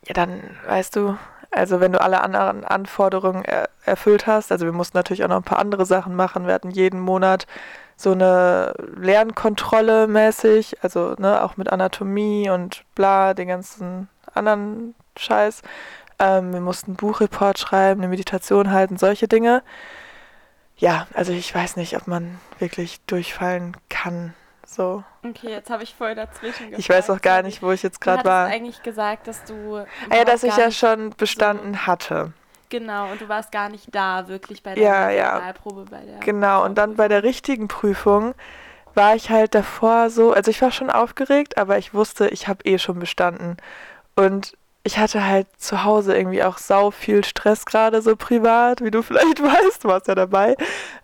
ja, 0.07 0.13
dann 0.13 0.41
weißt 0.67 0.95
du, 0.95 1.17
also 1.51 1.79
wenn 1.79 1.91
du 1.91 2.01
alle 2.01 2.21
anderen 2.21 2.63
Anforderungen 2.63 3.43
er 3.43 3.69
erfüllt 3.85 4.27
hast, 4.27 4.51
also 4.51 4.65
wir 4.65 4.73
mussten 4.73 4.97
natürlich 4.97 5.23
auch 5.23 5.29
noch 5.29 5.37
ein 5.37 5.43
paar 5.43 5.59
andere 5.59 5.85
Sachen 5.85 6.15
machen. 6.15 6.47
Wir 6.47 6.53
hatten 6.53 6.71
jeden 6.71 6.99
Monat 6.99 7.47
so 7.95 8.11
eine 8.11 8.73
Lernkontrolle 8.95 10.07
mäßig, 10.07 10.83
also 10.83 11.15
ne, 11.17 11.43
auch 11.43 11.57
mit 11.57 11.69
Anatomie 11.69 12.49
und 12.49 12.83
bla, 12.95 13.33
den 13.33 13.47
ganzen 13.47 14.07
anderen 14.33 14.93
Scheiß. 15.17 15.61
Ähm, 16.19 16.53
wir 16.53 16.61
mussten 16.61 16.91
einen 16.91 16.97
Buchreport 16.97 17.59
schreiben, 17.59 18.01
eine 18.01 18.09
Meditation 18.09 18.71
halten, 18.71 18.97
solche 18.97 19.27
Dinge. 19.27 19.63
Ja, 20.77 21.07
also 21.13 21.33
ich 21.33 21.53
weiß 21.53 21.75
nicht, 21.75 21.97
ob 21.97 22.07
man 22.07 22.39
wirklich 22.59 23.01
durchfallen 23.05 23.75
kann. 23.89 24.33
So. 24.67 25.03
Okay, 25.23 25.49
jetzt 25.49 25.69
habe 25.69 25.83
ich 25.83 25.95
voll 25.95 26.13
dazwischen 26.13 26.65
gesagt. 26.65 26.79
Ich 26.79 26.89
weiß 26.89 27.09
auch 27.09 27.21
gar 27.21 27.41
nicht, 27.41 27.63
wo 27.63 27.71
ich 27.71 27.83
jetzt 27.83 28.01
gerade 28.01 28.25
war. 28.25 28.45
Du 28.45 28.49
hast 28.49 28.55
eigentlich 28.55 28.83
gesagt, 28.83 29.27
dass 29.27 29.43
du. 29.45 29.77
Ah 30.09 30.15
ja, 30.15 30.25
dass 30.25 30.43
ich 30.43 30.55
ja 30.57 30.71
schon 30.71 31.11
bestanden 31.11 31.73
so 31.73 31.87
hatte. 31.87 32.33
Genau, 32.69 33.09
und 33.09 33.21
du 33.21 33.29
warst 33.29 33.53
gar 33.53 33.69
nicht 33.69 33.95
da, 33.95 34.27
wirklich 34.27 34.61
bei 34.61 34.75
der 34.75 34.83
ja, 34.83 35.09
ja. 35.09 35.53
bei 35.89 36.01
der. 36.05 36.19
Genau, 36.19 36.65
und 36.65 36.77
dann 36.77 36.97
bei 36.97 37.07
der 37.07 37.23
richtigen 37.23 37.69
Prüfung 37.69 38.35
war 38.93 39.15
ich 39.15 39.29
halt 39.29 39.55
davor 39.55 40.09
so, 40.09 40.33
also 40.33 40.51
ich 40.51 40.61
war 40.61 40.71
schon 40.71 40.89
aufgeregt, 40.89 41.57
aber 41.57 41.77
ich 41.77 41.93
wusste, 41.93 42.27
ich 42.27 42.49
habe 42.49 42.65
eh 42.65 42.77
schon 42.77 42.99
bestanden. 42.99 43.55
Und 44.15 44.57
ich 44.83 44.97
hatte 44.97 45.25
halt 45.25 45.47
zu 45.57 45.85
Hause 45.85 46.17
irgendwie 46.17 46.43
auch 46.43 46.57
sau 46.57 46.91
viel 46.91 47.23
Stress 47.23 47.65
gerade 47.65 48.01
so 48.01 48.17
privat, 48.17 48.81
wie 48.81 48.91
du 48.91 49.01
vielleicht 49.03 49.41
weißt, 49.41 49.85
du 49.85 49.87
warst 49.87 50.07
ja 50.07 50.15
dabei, 50.15 50.57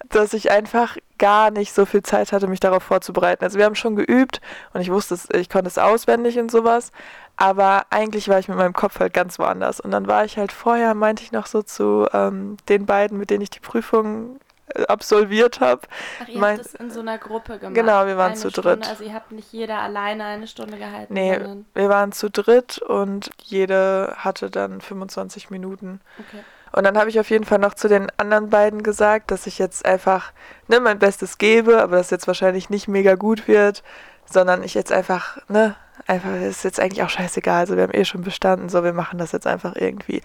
dass 0.09 0.33
ich 0.33 0.51
einfach 0.51 0.97
gar 1.23 1.51
nicht 1.51 1.71
so 1.73 1.85
viel 1.85 2.03
Zeit 2.03 2.33
hatte, 2.33 2.47
mich 2.47 2.59
darauf 2.59 2.83
vorzubereiten. 2.83 3.45
Also 3.45 3.57
wir 3.57 3.63
haben 3.63 3.75
schon 3.75 3.95
geübt 3.95 4.41
und 4.73 4.81
ich 4.81 4.91
wusste, 4.91 5.17
ich 5.37 5.49
konnte 5.49 5.69
es 5.69 5.77
auswendig 5.77 6.37
und 6.37 6.51
sowas, 6.51 6.91
Aber 7.37 7.85
eigentlich 7.91 8.27
war 8.27 8.39
ich 8.39 8.49
mit 8.49 8.57
meinem 8.57 8.73
Kopf 8.73 8.99
halt 8.99 9.13
ganz 9.13 9.39
woanders. 9.39 9.79
Und 9.79 9.91
dann 9.91 10.07
war 10.07 10.25
ich 10.25 10.37
halt 10.37 10.51
vorher, 10.51 10.93
meinte 10.95 11.23
ich 11.23 11.31
noch 11.31 11.45
so 11.45 11.61
zu 11.61 12.07
ähm, 12.11 12.57
den 12.67 12.85
beiden, 12.85 13.17
mit 13.17 13.29
denen 13.29 13.41
ich 13.41 13.49
die 13.49 13.61
Prüfung 13.61 14.37
äh, 14.75 14.83
absolviert 14.87 15.61
habe. 15.61 15.83
Ach, 16.21 16.27
ihr 16.27 16.39
mein, 16.39 16.57
habt 16.57 16.65
das 16.65 16.73
in 16.75 16.91
so 16.91 16.99
einer 16.99 17.17
Gruppe 17.17 17.57
gemacht? 17.57 17.73
Genau, 17.73 18.05
wir 18.05 18.17
waren 18.17 18.33
eine 18.33 18.39
zu 18.41 18.49
Stunde, 18.49 18.75
dritt. 18.75 18.89
Also 18.89 19.05
ihr 19.05 19.13
habt 19.13 19.31
nicht 19.31 19.53
jeder 19.53 19.79
alleine 19.79 20.25
eine 20.25 20.47
Stunde 20.47 20.77
gehalten? 20.77 21.13
Nee, 21.13 21.39
wir 21.73 21.89
waren 21.89 22.11
zu 22.11 22.29
dritt 22.29 22.79
und 22.79 23.31
jede 23.41 24.13
hatte 24.17 24.49
dann 24.51 24.81
25 24.81 25.49
Minuten. 25.49 26.01
Okay. 26.19 26.43
Und 26.73 26.83
dann 26.83 26.97
habe 26.97 27.09
ich 27.09 27.19
auf 27.19 27.29
jeden 27.29 27.45
Fall 27.45 27.59
noch 27.59 27.75
zu 27.75 27.87
den 27.87 28.07
anderen 28.17 28.49
beiden 28.49 28.83
gesagt, 28.83 29.31
dass 29.31 29.47
ich 29.47 29.59
jetzt 29.59 29.85
einfach 29.85 30.33
ne, 30.67 30.79
mein 30.79 30.99
Bestes 30.99 31.37
gebe, 31.37 31.81
aber 31.81 31.97
das 31.97 32.09
jetzt 32.09 32.27
wahrscheinlich 32.27 32.69
nicht 32.69 32.87
mega 32.87 33.15
gut 33.15 33.47
wird, 33.47 33.83
sondern 34.25 34.63
ich 34.63 34.73
jetzt 34.73 34.91
einfach, 34.91 35.37
ne, 35.47 35.75
einfach 36.07 36.33
ist 36.41 36.63
jetzt 36.63 36.79
eigentlich 36.79 37.03
auch 37.03 37.09
scheißegal. 37.09 37.59
Also 37.61 37.75
wir 37.75 37.83
haben 37.83 37.93
eh 37.93 38.05
schon 38.05 38.21
bestanden, 38.21 38.69
so 38.69 38.83
wir 38.83 38.93
machen 38.93 39.19
das 39.19 39.31
jetzt 39.31 39.47
einfach 39.47 39.75
irgendwie. 39.75 40.23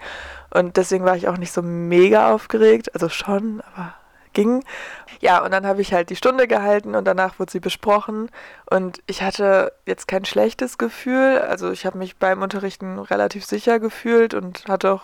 Und 0.49 0.77
deswegen 0.77 1.05
war 1.05 1.15
ich 1.15 1.27
auch 1.27 1.37
nicht 1.37 1.53
so 1.53 1.61
mega 1.61 2.33
aufgeregt, 2.33 2.93
also 2.95 3.09
schon, 3.09 3.61
aber 3.73 3.93
ging. 4.33 4.63
Ja, 5.19 5.43
und 5.43 5.51
dann 5.51 5.65
habe 5.65 5.81
ich 5.81 5.93
halt 5.93 6.09
die 6.09 6.15
Stunde 6.15 6.47
gehalten 6.47 6.95
und 6.95 7.05
danach 7.05 7.39
wurde 7.39 7.51
sie 7.51 7.59
besprochen. 7.59 8.29
Und 8.69 9.01
ich 9.07 9.21
hatte 9.21 9.73
jetzt 9.85 10.07
kein 10.07 10.25
schlechtes 10.25 10.77
Gefühl. 10.77 11.39
Also 11.39 11.71
ich 11.71 11.85
habe 11.85 11.97
mich 11.97 12.17
beim 12.17 12.41
Unterrichten 12.41 12.99
relativ 12.99 13.45
sicher 13.45 13.79
gefühlt 13.79 14.33
und 14.33 14.67
hatte 14.67 14.93
auch 14.93 15.03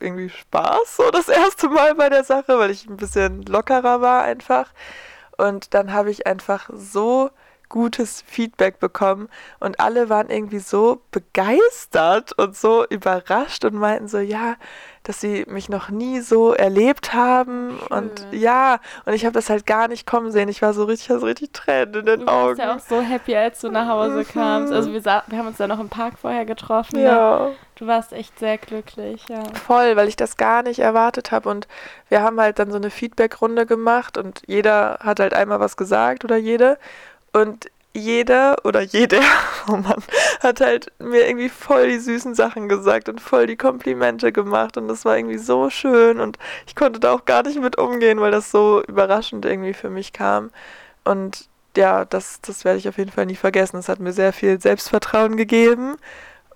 irgendwie 0.00 0.28
Spaß 0.30 0.96
so 0.96 1.10
das 1.10 1.28
erste 1.28 1.68
Mal 1.68 1.94
bei 1.94 2.08
der 2.08 2.24
Sache, 2.24 2.58
weil 2.58 2.70
ich 2.70 2.88
ein 2.88 2.96
bisschen 2.96 3.42
lockerer 3.42 4.00
war 4.00 4.22
einfach. 4.22 4.72
Und 5.36 5.74
dann 5.74 5.92
habe 5.92 6.10
ich 6.10 6.26
einfach 6.26 6.70
so 6.72 7.30
gutes 7.72 8.22
Feedback 8.26 8.78
bekommen 8.78 9.28
und 9.58 9.80
alle 9.80 10.10
waren 10.10 10.28
irgendwie 10.28 10.58
so 10.58 11.00
begeistert 11.10 12.38
und 12.38 12.54
so 12.54 12.86
überrascht 12.86 13.64
und 13.64 13.74
meinten 13.74 14.08
so, 14.08 14.18
ja, 14.18 14.56
dass 15.04 15.20
sie 15.20 15.44
mich 15.48 15.68
noch 15.68 15.88
nie 15.88 16.20
so 16.20 16.52
erlebt 16.52 17.14
haben 17.14 17.78
Schön. 17.80 17.98
und 17.98 18.26
ja, 18.30 18.78
und 19.06 19.14
ich 19.14 19.24
habe 19.24 19.32
das 19.32 19.50
halt 19.50 19.66
gar 19.66 19.88
nicht 19.88 20.06
kommen 20.06 20.30
sehen. 20.30 20.48
Ich 20.48 20.62
war 20.62 20.74
so 20.74 20.84
richtig, 20.84 21.08
so 21.08 21.26
richtig 21.26 21.52
Tränen 21.52 21.94
in 21.94 22.06
den 22.06 22.20
du 22.20 22.28
Augen. 22.28 22.56
Du 22.56 22.62
warst 22.62 22.90
ja 22.90 22.96
auch 22.96 23.00
so 23.00 23.00
happy, 23.00 23.34
als 23.34 23.60
du 23.60 23.70
nach 23.70 23.88
Hause 23.88 24.18
mhm. 24.18 24.28
kamst. 24.28 24.72
Also 24.72 24.92
wir, 24.92 25.02
wir 25.02 25.38
haben 25.38 25.46
uns 25.46 25.58
ja 25.58 25.66
noch 25.66 25.80
im 25.80 25.88
Park 25.88 26.18
vorher 26.20 26.44
getroffen. 26.44 27.00
Ja. 27.00 27.46
Ne? 27.46 27.54
Du 27.76 27.86
warst 27.86 28.12
echt 28.12 28.38
sehr 28.38 28.58
glücklich, 28.58 29.24
ja. 29.28 29.42
Voll, 29.66 29.96
weil 29.96 30.06
ich 30.06 30.14
das 30.14 30.36
gar 30.36 30.62
nicht 30.62 30.78
erwartet 30.78 31.32
habe 31.32 31.48
und 31.48 31.66
wir 32.10 32.22
haben 32.22 32.38
halt 32.38 32.58
dann 32.58 32.70
so 32.70 32.76
eine 32.76 32.90
Feedback-Runde 32.90 33.66
gemacht 33.66 34.18
und 34.18 34.42
jeder 34.46 34.98
hat 35.02 35.18
halt 35.18 35.34
einmal 35.34 35.58
was 35.58 35.76
gesagt 35.76 36.22
oder 36.22 36.36
jede 36.36 36.78
und 37.32 37.70
jeder 37.94 38.56
oder 38.64 38.80
jeder, 38.80 39.20
oh 39.68 39.76
Mann, 39.76 40.02
hat 40.40 40.60
halt 40.60 40.92
mir 40.98 41.26
irgendwie 41.26 41.48
voll 41.48 41.88
die 41.88 41.98
süßen 41.98 42.34
Sachen 42.34 42.68
gesagt 42.68 43.08
und 43.08 43.20
voll 43.20 43.46
die 43.46 43.56
Komplimente 43.56 44.32
gemacht 44.32 44.76
und 44.76 44.88
das 44.88 45.04
war 45.04 45.16
irgendwie 45.16 45.38
so 45.38 45.68
schön 45.68 46.20
und 46.20 46.38
ich 46.66 46.74
konnte 46.74 47.00
da 47.00 47.12
auch 47.12 47.24
gar 47.24 47.42
nicht 47.42 47.60
mit 47.60 47.78
umgehen, 47.78 48.20
weil 48.20 48.30
das 48.30 48.50
so 48.50 48.82
überraschend 48.84 49.44
irgendwie 49.44 49.74
für 49.74 49.90
mich 49.90 50.12
kam 50.12 50.50
und 51.04 51.48
ja, 51.76 52.04
das, 52.04 52.40
das 52.42 52.64
werde 52.64 52.78
ich 52.78 52.88
auf 52.88 52.98
jeden 52.98 53.10
Fall 53.10 53.24
nie 53.24 53.34
vergessen. 53.34 53.78
Es 53.78 53.88
hat 53.88 53.98
mir 53.98 54.12
sehr 54.12 54.34
viel 54.34 54.60
Selbstvertrauen 54.60 55.38
gegeben 55.38 55.96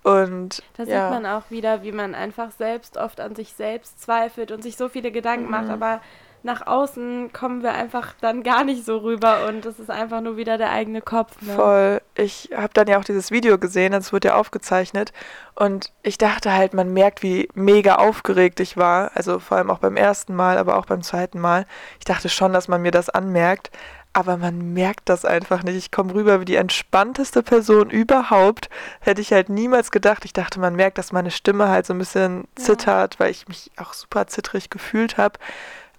und 0.02 0.62
da 0.76 0.84
ja. 0.84 1.10
sieht 1.10 1.22
man 1.22 1.26
auch 1.26 1.50
wieder, 1.50 1.82
wie 1.82 1.92
man 1.92 2.14
einfach 2.14 2.50
selbst 2.52 2.96
oft 2.96 3.20
an 3.20 3.34
sich 3.34 3.54
selbst 3.54 4.00
zweifelt 4.00 4.52
und 4.52 4.62
sich 4.62 4.76
so 4.76 4.88
viele 4.88 5.10
Gedanken 5.10 5.46
mhm. 5.46 5.50
macht, 5.50 5.68
aber 5.68 6.00
nach 6.46 6.66
außen 6.66 7.32
kommen 7.32 7.62
wir 7.62 7.72
einfach 7.72 8.14
dann 8.20 8.42
gar 8.42 8.64
nicht 8.64 8.86
so 8.86 8.98
rüber 8.98 9.46
und 9.48 9.66
es 9.66 9.78
ist 9.78 9.90
einfach 9.90 10.22
nur 10.22 10.38
wieder 10.38 10.56
der 10.56 10.70
eigene 10.70 11.02
Kopf. 11.02 11.42
Ne? 11.42 11.52
Voll. 11.52 12.00
Ich 12.14 12.50
habe 12.56 12.72
dann 12.72 12.86
ja 12.86 12.98
auch 12.98 13.04
dieses 13.04 13.30
Video 13.30 13.58
gesehen, 13.58 13.92
das 13.92 14.12
wurde 14.12 14.28
ja 14.28 14.36
aufgezeichnet 14.36 15.12
und 15.54 15.92
ich 16.02 16.16
dachte 16.16 16.54
halt, 16.54 16.72
man 16.72 16.92
merkt, 16.92 17.22
wie 17.22 17.48
mega 17.54 17.96
aufgeregt 17.96 18.60
ich 18.60 18.76
war, 18.76 19.10
also 19.14 19.38
vor 19.38 19.58
allem 19.58 19.70
auch 19.70 19.78
beim 19.80 19.96
ersten 19.96 20.34
Mal, 20.34 20.56
aber 20.56 20.76
auch 20.78 20.86
beim 20.86 21.02
zweiten 21.02 21.40
Mal. 21.40 21.66
Ich 21.98 22.06
dachte 22.06 22.28
schon, 22.28 22.52
dass 22.52 22.68
man 22.68 22.80
mir 22.80 22.92
das 22.92 23.10
anmerkt, 23.10 23.70
aber 24.16 24.38
man 24.38 24.72
merkt 24.72 25.10
das 25.10 25.26
einfach 25.26 25.62
nicht. 25.62 25.76
Ich 25.76 25.90
komme 25.90 26.14
rüber 26.14 26.40
wie 26.40 26.46
die 26.46 26.56
entspannteste 26.56 27.42
Person 27.42 27.90
überhaupt. 27.90 28.70
Hätte 29.00 29.20
ich 29.20 29.30
halt 29.30 29.50
niemals 29.50 29.90
gedacht. 29.90 30.24
Ich 30.24 30.32
dachte, 30.32 30.58
man 30.58 30.74
merkt, 30.74 30.96
dass 30.96 31.12
meine 31.12 31.30
Stimme 31.30 31.68
halt 31.68 31.84
so 31.84 31.92
ein 31.92 31.98
bisschen 31.98 32.48
zittert, 32.54 33.14
ja. 33.14 33.20
weil 33.20 33.30
ich 33.30 33.46
mich 33.46 33.70
auch 33.76 33.92
super 33.92 34.26
zittrig 34.26 34.70
gefühlt 34.70 35.18
habe. 35.18 35.38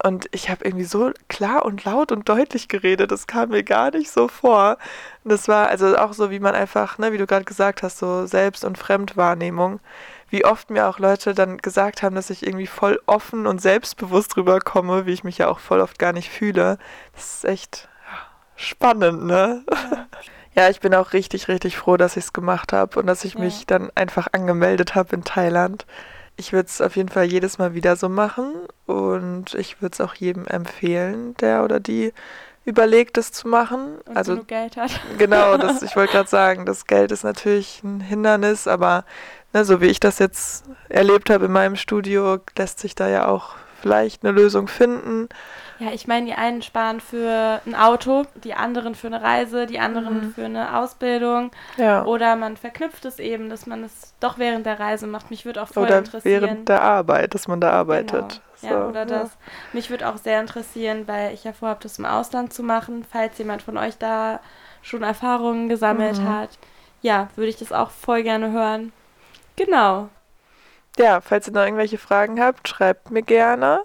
Und 0.04 0.28
ich 0.32 0.50
habe 0.50 0.64
irgendwie 0.66 0.86
so 0.86 1.12
klar 1.28 1.66
und 1.66 1.84
laut 1.84 2.12
und 2.12 2.30
deutlich 2.30 2.68
geredet. 2.68 3.12
Das 3.12 3.28
kam 3.28 3.50
mir 3.50 3.64
gar 3.64 3.92
nicht 3.92 4.12
so 4.12 4.28
vor. 4.28 4.78
Und 5.24 5.32
das 5.32 5.48
war 5.48 5.68
also 5.68 5.98
auch 5.98 6.14
so, 6.14 6.30
wie 6.30 6.40
man 6.40 6.56
einfach, 6.56 6.98
ne, 6.98 7.12
wie 7.12 7.18
du 7.18 7.26
gerade 7.26 7.46
gesagt 7.46 7.84
hast, 7.84 7.98
so 7.98 8.26
Selbst- 8.26 8.66
und 8.66 8.78
Fremdwahrnehmung. 8.78 9.80
Wie 10.30 10.46
oft 10.46 10.70
mir 10.70 10.88
auch 10.88 11.00
Leute 11.00 11.34
dann 11.34 11.58
gesagt 11.58 12.04
haben, 12.04 12.16
dass 12.16 12.30
ich 12.30 12.46
irgendwie 12.46 12.68
voll 12.68 13.00
offen 13.06 13.48
und 13.48 13.62
selbstbewusst 13.62 14.36
rüberkomme, 14.38 15.06
wie 15.06 15.14
ich 15.14 15.24
mich 15.24 15.38
ja 15.38 15.48
auch 15.48 15.60
voll 15.60 15.80
oft 15.80 15.98
gar 15.98 16.14
nicht 16.14 16.30
fühle. 16.30 16.78
Das 17.14 17.36
ist 17.36 17.46
echt 17.46 17.90
spannend, 18.56 19.26
ne? 19.26 19.64
Ja, 20.56 20.70
ich 20.70 20.80
bin 20.80 20.96
auch 20.96 21.14
richtig, 21.14 21.50
richtig 21.50 21.78
froh, 21.78 21.98
dass 21.98 22.18
ich 22.18 22.24
es 22.24 22.34
gemacht 22.34 22.74
habe 22.74 23.00
und 23.00 23.06
dass 23.06 23.24
ich 23.26 23.36
ja. 23.36 23.42
mich 23.42 23.68
dann 23.68 23.92
einfach 23.94 24.28
angemeldet 24.32 24.96
habe 24.96 25.16
in 25.16 25.24
Thailand 25.24 25.86
ich 26.38 26.54
würde 26.54 26.68
es 26.68 26.82
auf 26.82 26.96
jeden 26.96 27.10
Fall 27.10 27.26
jedes 27.26 27.58
Mal 27.58 27.74
wieder 27.74 27.96
so 27.96 28.10
machen 28.10 28.54
und 28.86 29.56
ich 29.56 29.82
würde 29.82 29.94
es 29.94 30.02
auch 30.02 30.14
jedem 30.14 30.46
empfehlen, 30.46 31.36
der 31.38 31.64
oder 31.64 31.80
die 31.80 32.14
überlegt, 32.64 33.18
es 33.18 33.32
zu 33.32 33.48
machen. 33.48 33.98
Und 34.06 34.18
also 34.18 34.44
Geld 34.44 34.78
hat. 34.78 34.92
Genau, 35.18 35.58
das, 35.58 35.82
ich 35.84 35.96
wollte 35.96 36.14
gerade 36.14 36.30
sagen, 36.30 36.66
das 36.66 36.86
Geld 36.86 37.12
ist 37.12 37.24
natürlich 37.24 37.82
ein 37.84 38.02
Hindernis, 38.02 38.68
aber 38.68 39.04
ne, 39.54 39.66
so 39.66 39.82
wie 39.82 39.88
ich 39.88 40.00
das 40.00 40.20
jetzt 40.20 40.66
erlebt 40.90 41.30
habe 41.30 41.46
in 41.46 41.52
meinem 41.52 41.76
Studio, 41.76 42.40
lässt 42.58 42.80
sich 42.80 42.94
da 42.94 43.08
ja 43.08 43.28
auch 43.28 43.56
vielleicht 43.82 44.24
eine 44.24 44.34
Lösung 44.34 44.68
finden. 44.68 45.30
Ja, 45.80 45.92
ich 45.92 46.08
meine, 46.08 46.26
die 46.26 46.34
einen 46.34 46.62
sparen 46.62 47.00
für 47.00 47.62
ein 47.66 47.76
Auto, 47.76 48.26
die 48.44 48.54
anderen 48.54 48.96
für 48.96 49.08
eine 49.08 49.22
Reise, 49.22 49.68
die 49.68 49.80
anderen 49.80 50.28
mhm. 50.28 50.34
für 50.34 50.46
eine 50.46 50.78
Ausbildung. 50.78 51.52
Ja. 51.78 52.04
Oder 52.06 52.36
man 52.36 52.58
verknüpft 52.58 53.06
es 53.06 53.20
eben, 53.20 53.50
dass 53.50 53.68
man 53.68 53.84
es 53.84 54.14
doch 54.20 54.40
während 54.40 54.66
der 54.66 54.80
Reise 54.80 55.06
macht. 55.06 55.30
Mich 55.30 55.46
würde 55.46 55.62
auch 55.62 55.68
voll 55.68 55.86
oder 55.86 56.00
interessieren. 56.00 56.42
während 56.42 56.70
der 56.70 56.82
Arbeit, 56.82 57.36
dass 57.36 57.48
man 57.48 57.62
da 57.62 57.72
arbeitet. 57.72 58.12
Genau. 58.12 58.42
So, 58.56 58.68
ja, 58.68 58.88
oder 58.88 59.00
ja. 59.02 59.06
das. 59.06 59.38
Mich 59.72 59.90
würde 59.92 60.10
auch 60.10 60.18
sehr 60.18 60.40
interessieren, 60.42 61.08
weil 61.08 61.34
ich 61.34 61.44
ja 61.44 61.54
vorhabe, 61.54 61.82
das 61.84 62.00
im 62.00 62.06
Ausland 62.06 62.54
zu 62.54 62.64
machen. 62.64 63.06
Falls 63.10 63.38
jemand 63.38 63.62
von 63.62 63.78
euch 63.78 63.98
da 63.98 64.40
schon 64.82 65.04
Erfahrungen 65.04 65.70
gesammelt 65.70 66.18
mhm. 66.18 66.28
hat, 66.28 66.50
ja, 67.02 67.30
würde 67.36 67.50
ich 67.50 67.58
das 67.58 67.72
auch 67.72 67.92
voll 67.92 68.24
gerne 68.24 68.52
hören. 68.52 68.92
Genau. 69.56 70.10
Ja, 70.98 71.22
falls 71.22 71.48
ihr 71.48 71.54
noch 71.54 71.62
irgendwelche 71.62 72.00
Fragen 72.00 72.42
habt, 72.42 72.68
schreibt 72.68 73.12
mir 73.12 73.22
gerne. 73.22 73.82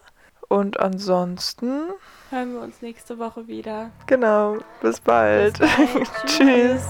Und 0.53 0.79
ansonsten 0.81 1.85
hören 2.29 2.53
wir 2.53 2.61
uns 2.61 2.83
nächste 2.83 3.19
Woche 3.19 3.47
wieder. 3.47 3.91
Genau, 4.07 4.59
bis 4.83 5.01
bald. 5.01 5.59
Bis 5.59 5.71
bald. 5.71 6.11
Tschüss. 6.27 6.85